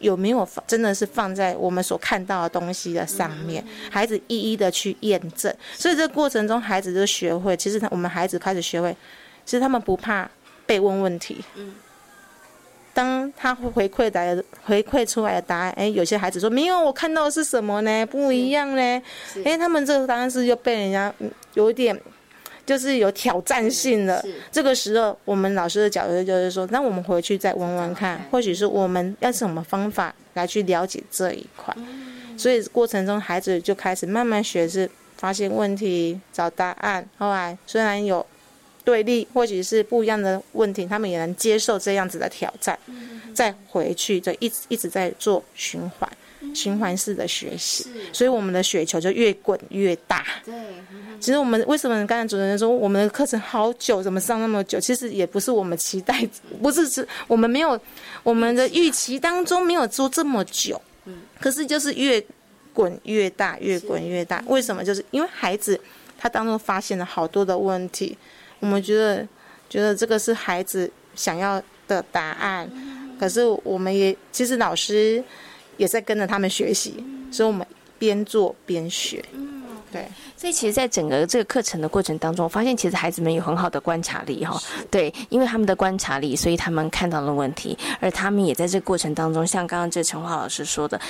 [0.00, 5.54] 有没有真的是放在我们所看到的东西的上面，孩子一一的去验证。
[5.74, 8.96] 所以这个过程中，孩子就学会，其实我们孩子开始学会，
[9.44, 10.28] 其实他们不怕
[10.66, 11.44] 被问问题。
[11.54, 11.72] 嗯。
[12.94, 18.04] 当他回馈来回馈出来的答案，哎，有些孩子说没有，我看到的是什么呢？
[18.06, 19.02] 不一样呢。
[19.44, 21.12] 哎，他们这个答案是又被人家
[21.54, 21.98] 有一点，
[22.66, 24.22] 就是有挑战性的。
[24.50, 31.74] 这个时候，我们老师的角度就是说，那我们回去再问问看，或许是我们要什么方法来去了解这一块。
[32.36, 37.08] 所以过程中，孩子就开始慢慢学，是发现问题、找答案。
[37.16, 38.26] 后来虽然有。
[38.84, 42.78] 对立或许是不一样的问题，他们也能接受这样子的挑战，
[43.34, 46.10] 再回去就一直一直在做循环，
[46.54, 50.24] 循环式的学习，所以我们的雪球就越滚越大。
[50.44, 50.54] 对，
[51.20, 54.80] 其实我们为什么刚才主持人说我们的课程好久，怎么上那么久？
[54.80, 56.28] 其实也不是我们期待，
[56.60, 57.78] 不是是我们没有
[58.22, 60.80] 我们的预期当中没有做这么久。
[61.04, 62.22] 嗯，可是就是越
[62.72, 64.42] 滚越大，越滚越大。
[64.48, 64.84] 为什么？
[64.84, 65.80] 就是因为孩子
[66.18, 68.16] 他当中发现了好多的问题。
[68.62, 69.26] 我们觉得，
[69.68, 72.70] 觉得这个是孩子想要的答案，
[73.18, 75.22] 可是我们也其实老师
[75.76, 77.66] 也在跟着他们学习，所以我们
[77.98, 79.24] 边做边学。
[79.32, 80.06] 嗯，对。
[80.36, 84.60] 所以其实，在整个这个课程的过程当中，我发现其实孩子们有很好的观察力哈。
[84.92, 91.00] 对，因为他们的观察力，所以他们看到了问题，而他们也在这个过程当中，像刚刚这陈华老师说的。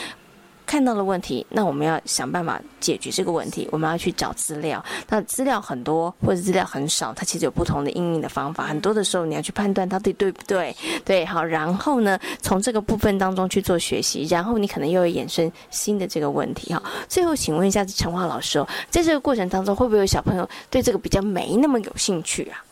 [0.72, 3.68] 看到了问题，那我们要想办法解决这个问题。
[3.70, 8.64] 我们要去找资料，那资料很多或者资料很少，它其实有不同的应用的方法。
[8.64, 10.74] 很多的时候，你要去判断到底对不对？
[11.04, 16.82] 对，好，然后呢，从这个部分当中去做学习，然后你可能又有衍生新的这个问题哈。
[17.06, 22.64] 最后，请问一下陈华老师哦，在这个过程当中，会不会有小朋友对这个比较没那么有兴趣啊？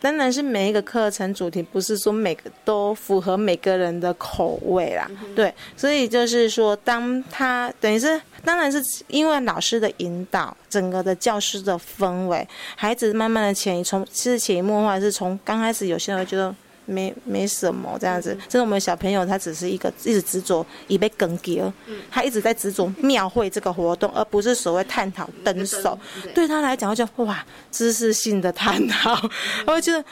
[0.00, 16.54] 当然是每一个课程主题不是说每个都符合每个人的口味啦，对，所以就是说，当他等于是，当然是因为老师的引导，整个的教师的氛围，孩子慢慢的潜移从其实潜移默化是从刚开始有些人会觉得。
[16.86, 21.70] 没没什么这样子，就是我们小朋友，他只是一个一直执着已被更迭，
[22.10, 25.98] 他一直在执着庙会这个活动，而不是所谓探讨灯手。
[26.34, 26.48] 对。
[26.48, 29.20] 他来讲，就哇，知识性的探讨，
[29.66, 30.02] 我觉得。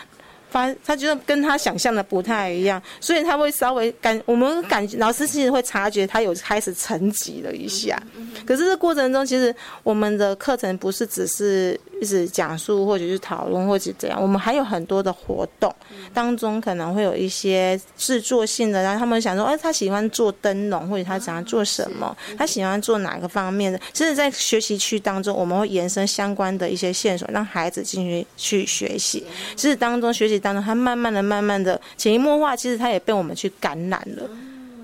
[0.54, 8.00] 发他觉得跟他想象的不太一样，所以他会稍微感我们感老师其实会察觉他有开始沉寂了一下。
[8.46, 9.52] 可是这过程中，其实
[9.82, 15.74] 我们的课程不是只是一直讲述或者是讨论或者怎样，我们还有很多的活动
[16.12, 23.80] 当中可能会有一些制作性的，然后他们想说，哎，他喜欢做灯笼，或者他想要做什么，他喜欢做哪个方面的。
[23.92, 29.24] 其实，在学习区当中，我们会延伸相关的一些线索，让孩子进去去学习。
[29.56, 30.43] 其实当中学习。
[30.44, 34.28] 当中，他慢慢的、慢慢的潜移默化，其实他也被我们去感染了。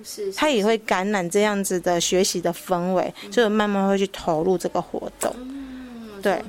[0.02, 5.30] 是，他也会感染这样子的学习的氛围，所以慢慢会去投入这个活动。
[6.22, 6.42] 对，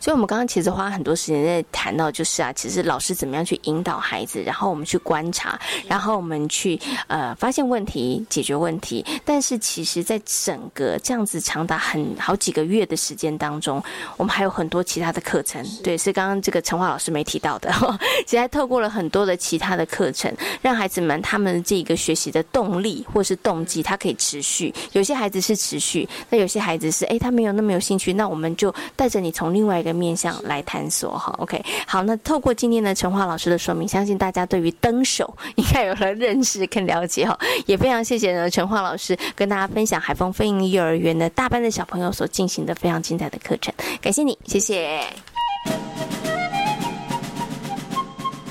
[0.00, 9.04] 所以我们刚刚其实花很多时间在谈到，就是啊，其实老师怎么样去引导孩子，然后我们去观察，然后我们去呃发现问题、解决问题。
[9.24, 13.82] 但是其实，在整个这样子长达很好几个月的时间当中，
[14.16, 17.72] 我们还有很多其他的课程，对，是刚刚这个陈华老师没提到的。
[18.26, 24.72] 其实还透过了很多的其他的课程，让孩子们他们这个学习的动力或是动机，它可以持续。
[24.92, 31.34] 有些孩子是持续，那有些孩子是哎，他没有那么有兴趣，那我们就带着你从另外一个面向来探索哈。
[31.38, 37.38] OK，好，那透过今天的陈华老师的说明，相信大家对于登手应该有了认识跟了解哈。
[37.66, 45.33] 也非常谢谢呢陈华老师跟大家分享海风飞鹰幼儿园的大班的小朋友所进行的非常精彩的课程，感谢你，谢谢。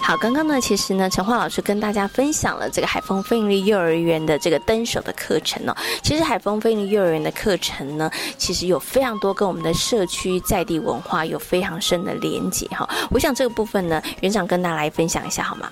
[0.06, 5.74] 好，刚刚呢，其实呢，陈焕老师跟大家分享了这个海丰飞利幼儿园的这个登手的课程哦。
[6.02, 12.88] 其实海丰飞利幼儿园的课程呢，其实有非常多跟我们的社区在地文化有非常深的连结哈。
[13.12, 15.72] 我想这个部分呢，园长跟大家来分享一下好吗？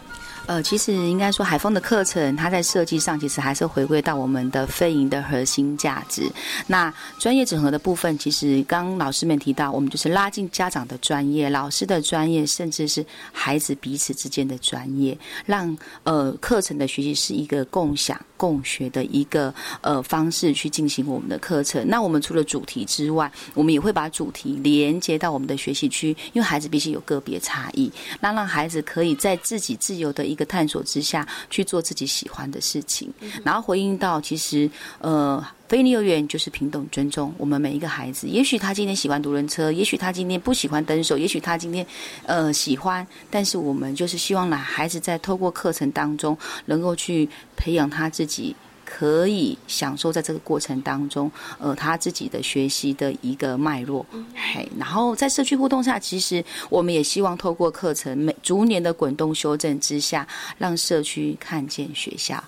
[0.52, 6.30] 呃，其实应该说，海风的课程，它在设计上其实还是回归到我们的飞营的核心价值。
[6.68, 18.20] 那专业整合的部分，其实刚老师们提到，我们就是拉近家长的专业、老师的专业，甚至是孩子彼此之间的专业，让呃课程的学习是一个共享。
[18.36, 21.88] 共学的一个呃方式去进行我们的课程。
[21.88, 33.12] 那我们除了主题之外，我们也会把主题连接到我们的学习区，因为孩子必须有个别差异，那让孩子可以在自己自由的一个探索之下去做自己喜欢的事情，
[33.44, 34.70] 然后回应到其实
[35.00, 35.44] 呃。
[35.72, 38.28] 非利幼儿园就是平等尊重我们每一个孩子。
[38.28, 41.88] 也许他今天喜欢独轮车，也许他今天不喜欢登手，也许他今天
[42.26, 48.54] 呃喜欢，但是我们就是希望呢，孩子在透过课程当中能够去培养他自己。
[48.94, 60.28] 可以享受在这个过程当中，呃，他自己的学习的一个脉络，嘿，然后在社区互动下，其实我们也希望透过课程每逐年的滚动修正之下，
[60.58, 62.44] 让社区看见学校，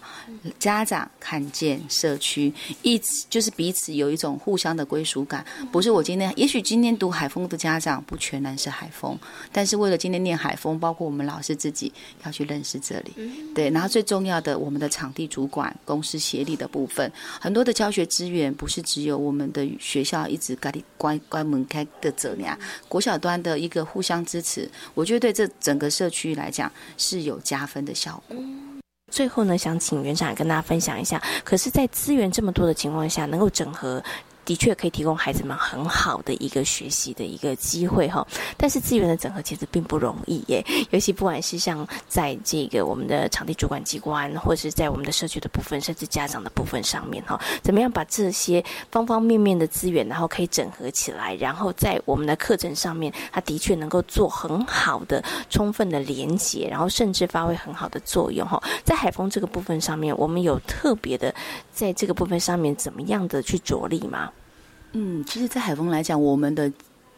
[0.59, 5.45] 家长看见社区，一直就是彼此有一种互相的归属感。
[5.71, 9.17] 不是我今天，也许今天读海风的家长不全然是海风，
[9.51, 11.91] 但是为了今天念海风，包括我们老师自己
[12.25, 13.13] 要去认识这里，
[13.55, 16.19] 对，然后最重要的，我们的场地主管公司。
[16.33, 22.57] 协力的部分，很多的教学资源不是只有我们的学校一直关关关门开的这样，
[22.89, 28.35] 国小端的一个互相支持，我觉得对这整个社区来讲是有加分的效果。
[29.11, 34.03] 最后呢，想请园长跟大家分享一下，可是，在资源这么多的情况下，能够整合。
[34.45, 38.25] 的确可以提供孩子们很好的一个学习的一个机会哈，
[38.57, 58.61] 但是资源的整合其实并不容易耶，尤其不管是像在这个我们的场地主管机关，或者是在我们的社区的部分，甚至家长的部分上面哈，怎么样把这些方方面面的资源，然后可以整合起来，然后在我们的课程上面，它的确能够做很好的、充分的连接，然后甚至发挥很好的作用哈。
[58.83, 61.33] 在海风这个部分上面，我们有特别的
[61.71, 64.31] 在这个部分上面怎么样的去着力吗？
[64.93, 66.71] 嗯，其实，在海峰来讲，我们的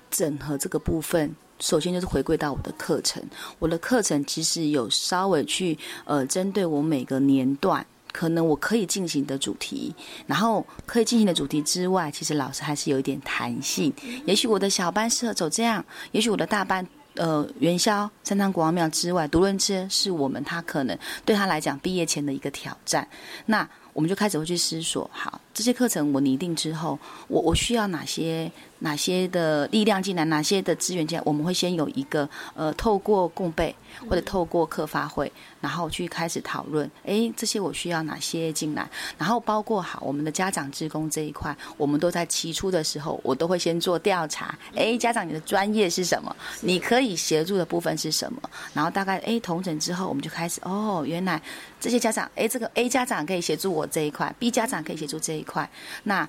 [0.09, 3.21] 整合这个部分，首先就是回归到我的课程。
[3.59, 9.93] 我的课程其实有稍微去呃，针对我每个年段，可能我可以进行的主题，
[10.25, 13.93] 然后可以进行的主题之外，其实老师还是有一点弹性。
[14.25, 23.05] 也许我的小班适合走这样，也许我的大班，呃，元宵、三堂国王庙之外，独轮车是我们他可能对他来讲毕业前的一个挑战。
[23.45, 28.51] 那我们就开始会去思索，好，这些课程我拟定之后，我我需要哪些？
[28.79, 33.73] 哪些的力量进来，哪些的资源进来，我们会先有一个呃，透过共备
[34.09, 36.89] 或者透过课发会，然后去开始讨论。
[37.05, 38.87] 哎，这些我需要哪些进来？
[39.17, 44.57] 然后包括好我们的家长职工这一块，我们都在起初的时候，我都会先做调查。
[44.75, 46.35] 哎，家长你的专业是什么？
[46.61, 48.41] 你可以协助的部分是什么？
[48.73, 51.41] 然后大概哎同诊之后，我们就开始哦，原来
[51.79, 55.69] 这些家长哎，这个 A 家长可以协助我这一块，B 家长可以协助这一块，
[56.03, 56.27] 那。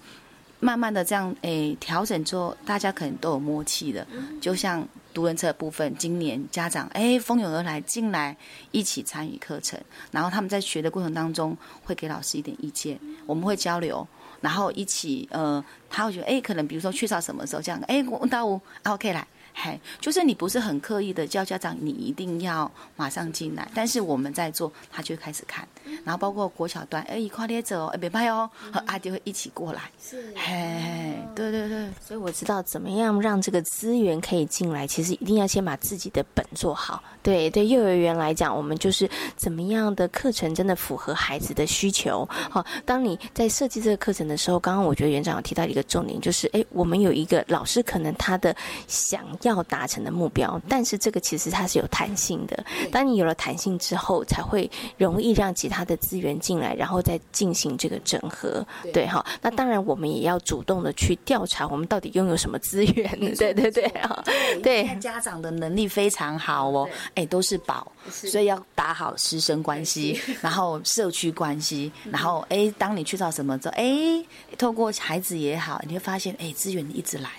[0.58, 4.06] 慢慢的这样诶调整之后，大家可能都有默契的。
[4.40, 8.36] 就像独轮车部分，今年家长诶蜂拥而来进来
[8.70, 9.78] 一起参与课程，
[10.10, 14.06] 然后他们在学的过程当中会给老师一点意见，我们会交流，
[14.40, 19.26] 然后一起呃他会觉得诶可能比如说缺少什么时候这样诶问到我 OK 来。
[19.58, 23.66] 嘿，就是你不是很刻意的叫家长，你一定要马上进来。
[23.74, 25.66] 但是我们在做，他就开始看，
[26.04, 29.90] 然后包括国小端，哎，一块列走，哎，别拍哦，和阿弟会一起过来。
[29.98, 37.02] 是，嘿，对对对，所以我知道怎么样让这个资源可以进来，其实一定要先把自己的本做好。
[37.22, 42.28] 对对，幼儿园来讲，我们就是怎么样的课程真的符合孩子的需求。
[42.28, 48.54] 好，当你在设计这个课程的时候，刚刚我觉得园长有提到一个重点，就是哎，我们有一个老师，可能他的
[48.86, 49.24] 想。
[49.46, 50.60] 要达成的目标。
[50.68, 58.64] 但是这个其实它是有弹性的，当你有了弹性之后，才会容易让其他的资源进来，然后再进行这个整合。
[58.92, 63.10] 对哈，那当然我们也要主动的去调查，我们到底拥有什么资源？
[63.36, 64.24] 对对对啊，
[64.62, 74.24] 对 家长的能力非常好哦，哎，都是宝，所以要打好师生关系，然后社区关系，然后哎，当你去到什么之后，哎，
[74.58, 77.30] 透过孩子也好，你会发现哎，资源一直来，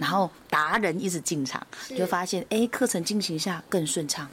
[0.00, 4.28] 然后达人一直进场，你就发现哎，课程进行下更顺畅。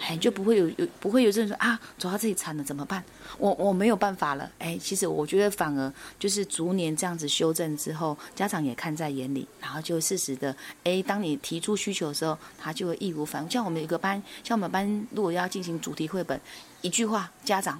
[0.00, 3.04] 哎，就不会有有不会有这种说啊，走到这里惨了怎么办？
[3.36, 4.50] 我我没有办法了。
[4.58, 13.50] 哎，其实我觉得反而就是逐年这样子修正之后，家长也看在眼里，然后就适时的哎，当你提出需求的时候，他就会义无反顾。
[13.50, 16.40] 像我们有个班，像我们班如果要进行主题绘本，
[16.80, 17.78] 一句话，家长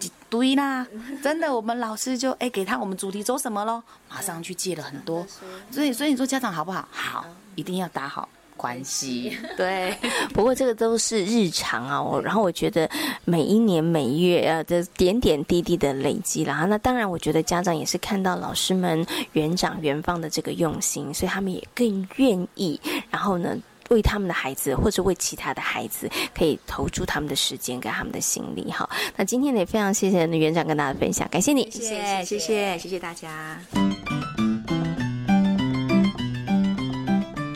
[0.00, 0.86] 嚯，对啦，
[1.22, 5.26] 真的，我们老师就哎给他我们主题走什么喽，马上去借了很多。
[5.70, 6.88] 所以所以你说家长好不好？
[6.90, 7.24] 好，
[7.54, 8.28] 一定要打好。
[8.58, 9.96] 关系对，
[10.34, 12.02] 不过这个都是日常啊。
[12.02, 12.90] 我然后我觉得
[13.24, 16.64] 每一年每月呃的点点滴滴的累积啦。
[16.64, 22.80] 那当然，我觉得家长也是看到老师们园长园方的这个用心，所以他们也更愿意，
[23.10, 23.56] 然后呢
[23.88, 28.88] 为他们的孩子或者为其他的孩子，可以投注他们的时间跟他们的心力哈。
[29.16, 34.47] 那今天也非常谢谢园长跟大家分享，感谢你，谢谢谢谢谢谢大家。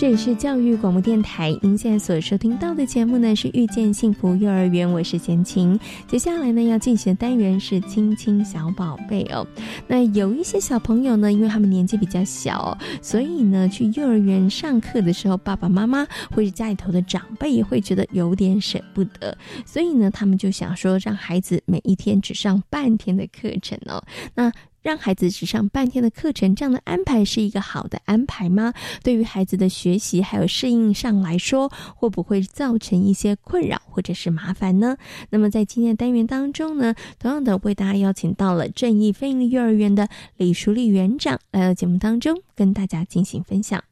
[0.03, 5.79] 这里是教育广播电台，您现在所收听到的节目呢是遇见幸福幼儿园，我是贤琴。
[6.09, 9.47] 接下来呢要进行的单元是亲亲小宝贝哦。
[9.87, 24.03] 那有一些小朋友呢，因为他们年纪比较小，所以呢去幼儿园上课的时候，爸爸妈妈或者家里头的长辈也会觉得有点舍不得，所以呢他们就想说让孩子每一天只上半天的课程哦。
[24.35, 24.53] 那
[24.83, 28.75] 让孩子只上半天的课程，这样的安排是一个好的安排吗？
[29.03, 34.97] 对于孩子的学习还有适应上来说，会不会造成一些困扰或者是麻烦呢？
[35.31, 43.83] 那么在今天的单元当中呢，同样的为大家邀请到了正义非营利幼儿园的李淑丽园长来到节目当中，跟大家进行分享。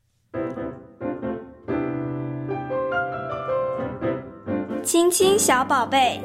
[4.82, 6.20] 亲亲小宝贝。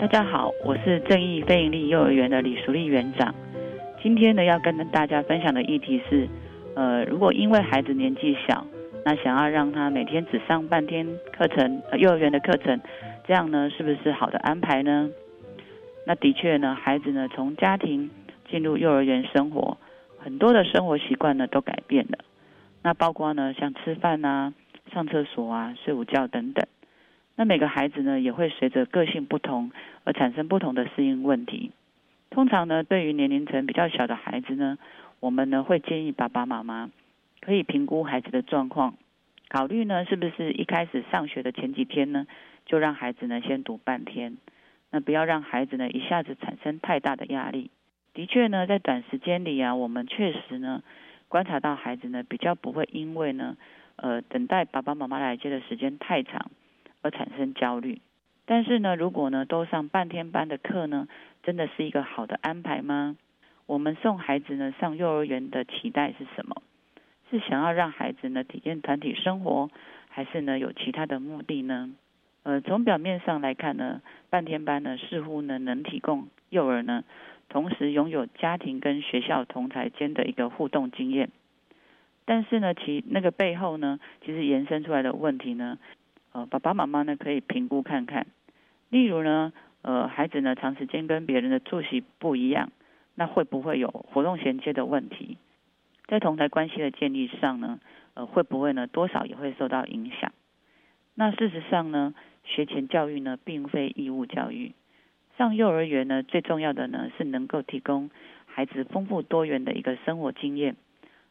[0.00, 3.34] 大家好，我是正义非营利幼儿园的李淑丽园长。
[4.00, 6.28] 今天呢，要跟大家分享的议题是，
[6.76, 8.64] 呃，如果因为孩子年纪小，
[9.04, 11.04] 那想要让他每天只上半天
[11.36, 12.80] 课程，呃，幼儿园的课程，
[13.26, 15.10] 这样呢，是不是好的安排呢？
[16.06, 18.08] 那的确呢，孩子呢从家庭
[18.48, 19.78] 进入幼儿园生活，
[20.16, 22.18] 很多的生活习惯呢都改变了。
[22.84, 24.54] 那包括呢，像吃饭啊、
[24.94, 26.64] 上厕所啊、睡午觉等等。
[27.38, 29.70] 那每个孩子呢，也会随着个性不同
[30.02, 31.70] 而产生不同的适应问题。
[32.30, 34.76] 通常呢，对于年龄层比较小的孩子呢，
[35.20, 36.90] 我们呢会建议爸爸妈妈
[37.40, 38.94] 可以评估孩子的状况，
[39.48, 42.26] 考虑呢是不是一开始上学的前几天呢，
[42.66, 44.36] 就让孩子呢先读半天，
[44.90, 47.70] 那不要让孩子呢一下子产生太大的压力。
[48.14, 50.82] 的确呢，在短时间里啊，我们确实呢
[51.28, 53.56] 观察到孩子呢比较不会因为呢，
[53.94, 56.50] 呃，等待爸爸妈妈来接的时间太长。
[57.02, 58.00] 而产生焦虑，
[58.44, 61.08] 但是呢，如果呢都上半天班的课呢，
[61.42, 63.16] 真的是一个好的安排吗？
[63.66, 66.62] 我们送孩子呢上幼儿园的期待是什么？
[67.30, 69.70] 是想要让孩子呢体验团体生活，
[70.08, 71.90] 还是呢有其他的目的呢？
[72.42, 77.04] 呃，从表面上来看呢，半天班呢似乎呢能提供幼儿呢
[77.50, 81.30] 同时拥有家庭跟学校同台间的一个互动经验，
[82.24, 85.78] 但是呢，其那个背后呢，其实延伸出来的问题呢？
[86.32, 88.26] 呃，爸爸妈妈呢可以评估看看，
[88.90, 89.52] 例如呢，
[89.82, 92.70] 呃，孩子呢长时间跟别人的作息不一样，
[93.14, 95.38] 那会不会有活动衔接的问题？
[96.06, 97.80] 在同台关系的建立上呢，
[98.14, 100.32] 呃，会不会呢多少也会受到影响？
[101.14, 102.14] 那事实上呢，
[102.44, 104.72] 学前教育呢并非义务教育，
[105.36, 108.10] 上幼儿园呢最重要的呢是能够提供
[108.46, 110.76] 孩子丰富多元的一个生活经验，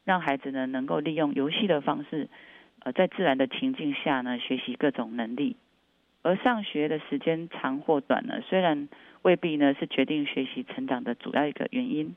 [0.03, 2.27] 让孩子呢能够利用游戏的方式。
[2.91, 5.55] 在自然的情境下呢，学习各种能力，
[6.21, 8.87] 而上学的时间长或短呢，虽然
[9.21, 12.15] 未必呢是决定学习成长的主要一个原因，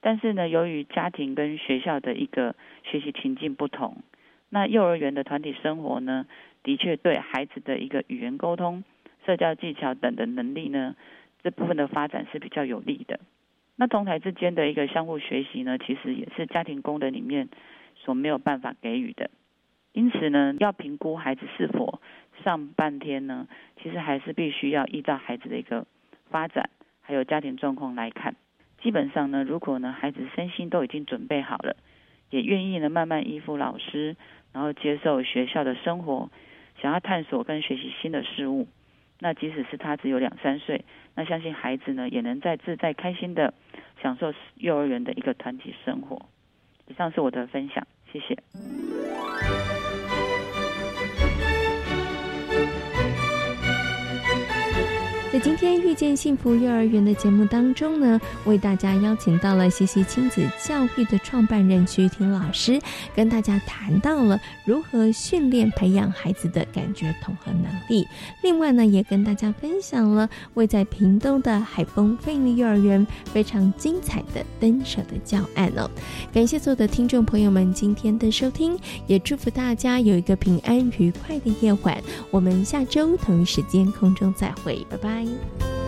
[0.00, 4.02] 但是呢，由于家庭跟学校的一个学习情境不同，
[4.48, 6.26] 那幼儿园的团体生活呢，
[6.62, 8.84] 的确对孩子的一个语言沟通、
[9.24, 10.96] 社交技巧等的能力呢，
[11.42, 13.20] 这部分的发展是比较有利的。
[13.76, 17.48] 那同台之间的一个相互学习呢，其实也是家庭功能里面
[17.96, 19.30] 所没有办法给予的。
[19.92, 22.00] 因此呢，要评估孩子是否
[22.42, 23.46] 上半天呢，
[23.82, 25.86] 其实还是必须要依照孩子的一个
[26.30, 26.70] 发展，
[27.02, 28.34] 还有家庭状况来看。
[28.82, 31.76] 基本上呢，如果呢孩子身心都已经准备好了，
[32.30, 34.16] 也愿意呢慢慢依附老师，
[34.52, 36.30] 然后接受学校的生活，
[36.80, 38.66] 想要探索跟学习新的事物。
[39.20, 40.84] 那即使是他只有两三岁，
[41.14, 43.54] 那相信孩子呢也能在自在开心的
[44.02, 46.26] 享受幼儿园的一个团体生活。
[46.88, 48.36] 以上是我的分享，谢谢。
[55.32, 62.78] 在今天遇见幸福幼儿园的节目当中呢，为大家邀请到了西西亲子教育的创办人徐婷老师，
[63.16, 68.06] 跟大家谈到了如何训练培养孩子的感觉统合能力。
[68.42, 75.90] 另外呢，也跟大家分享了位在屏东的海丰飞利幼儿园非常精彩的登手的教案哦。
[76.30, 81.98] 感谢所有的听众朋友们今天的收听，也祝福大家有一个平安愉快的夜晚。
[82.30, 85.21] 我们下周同一时间空中再会，拜拜。
[85.26, 85.81] は。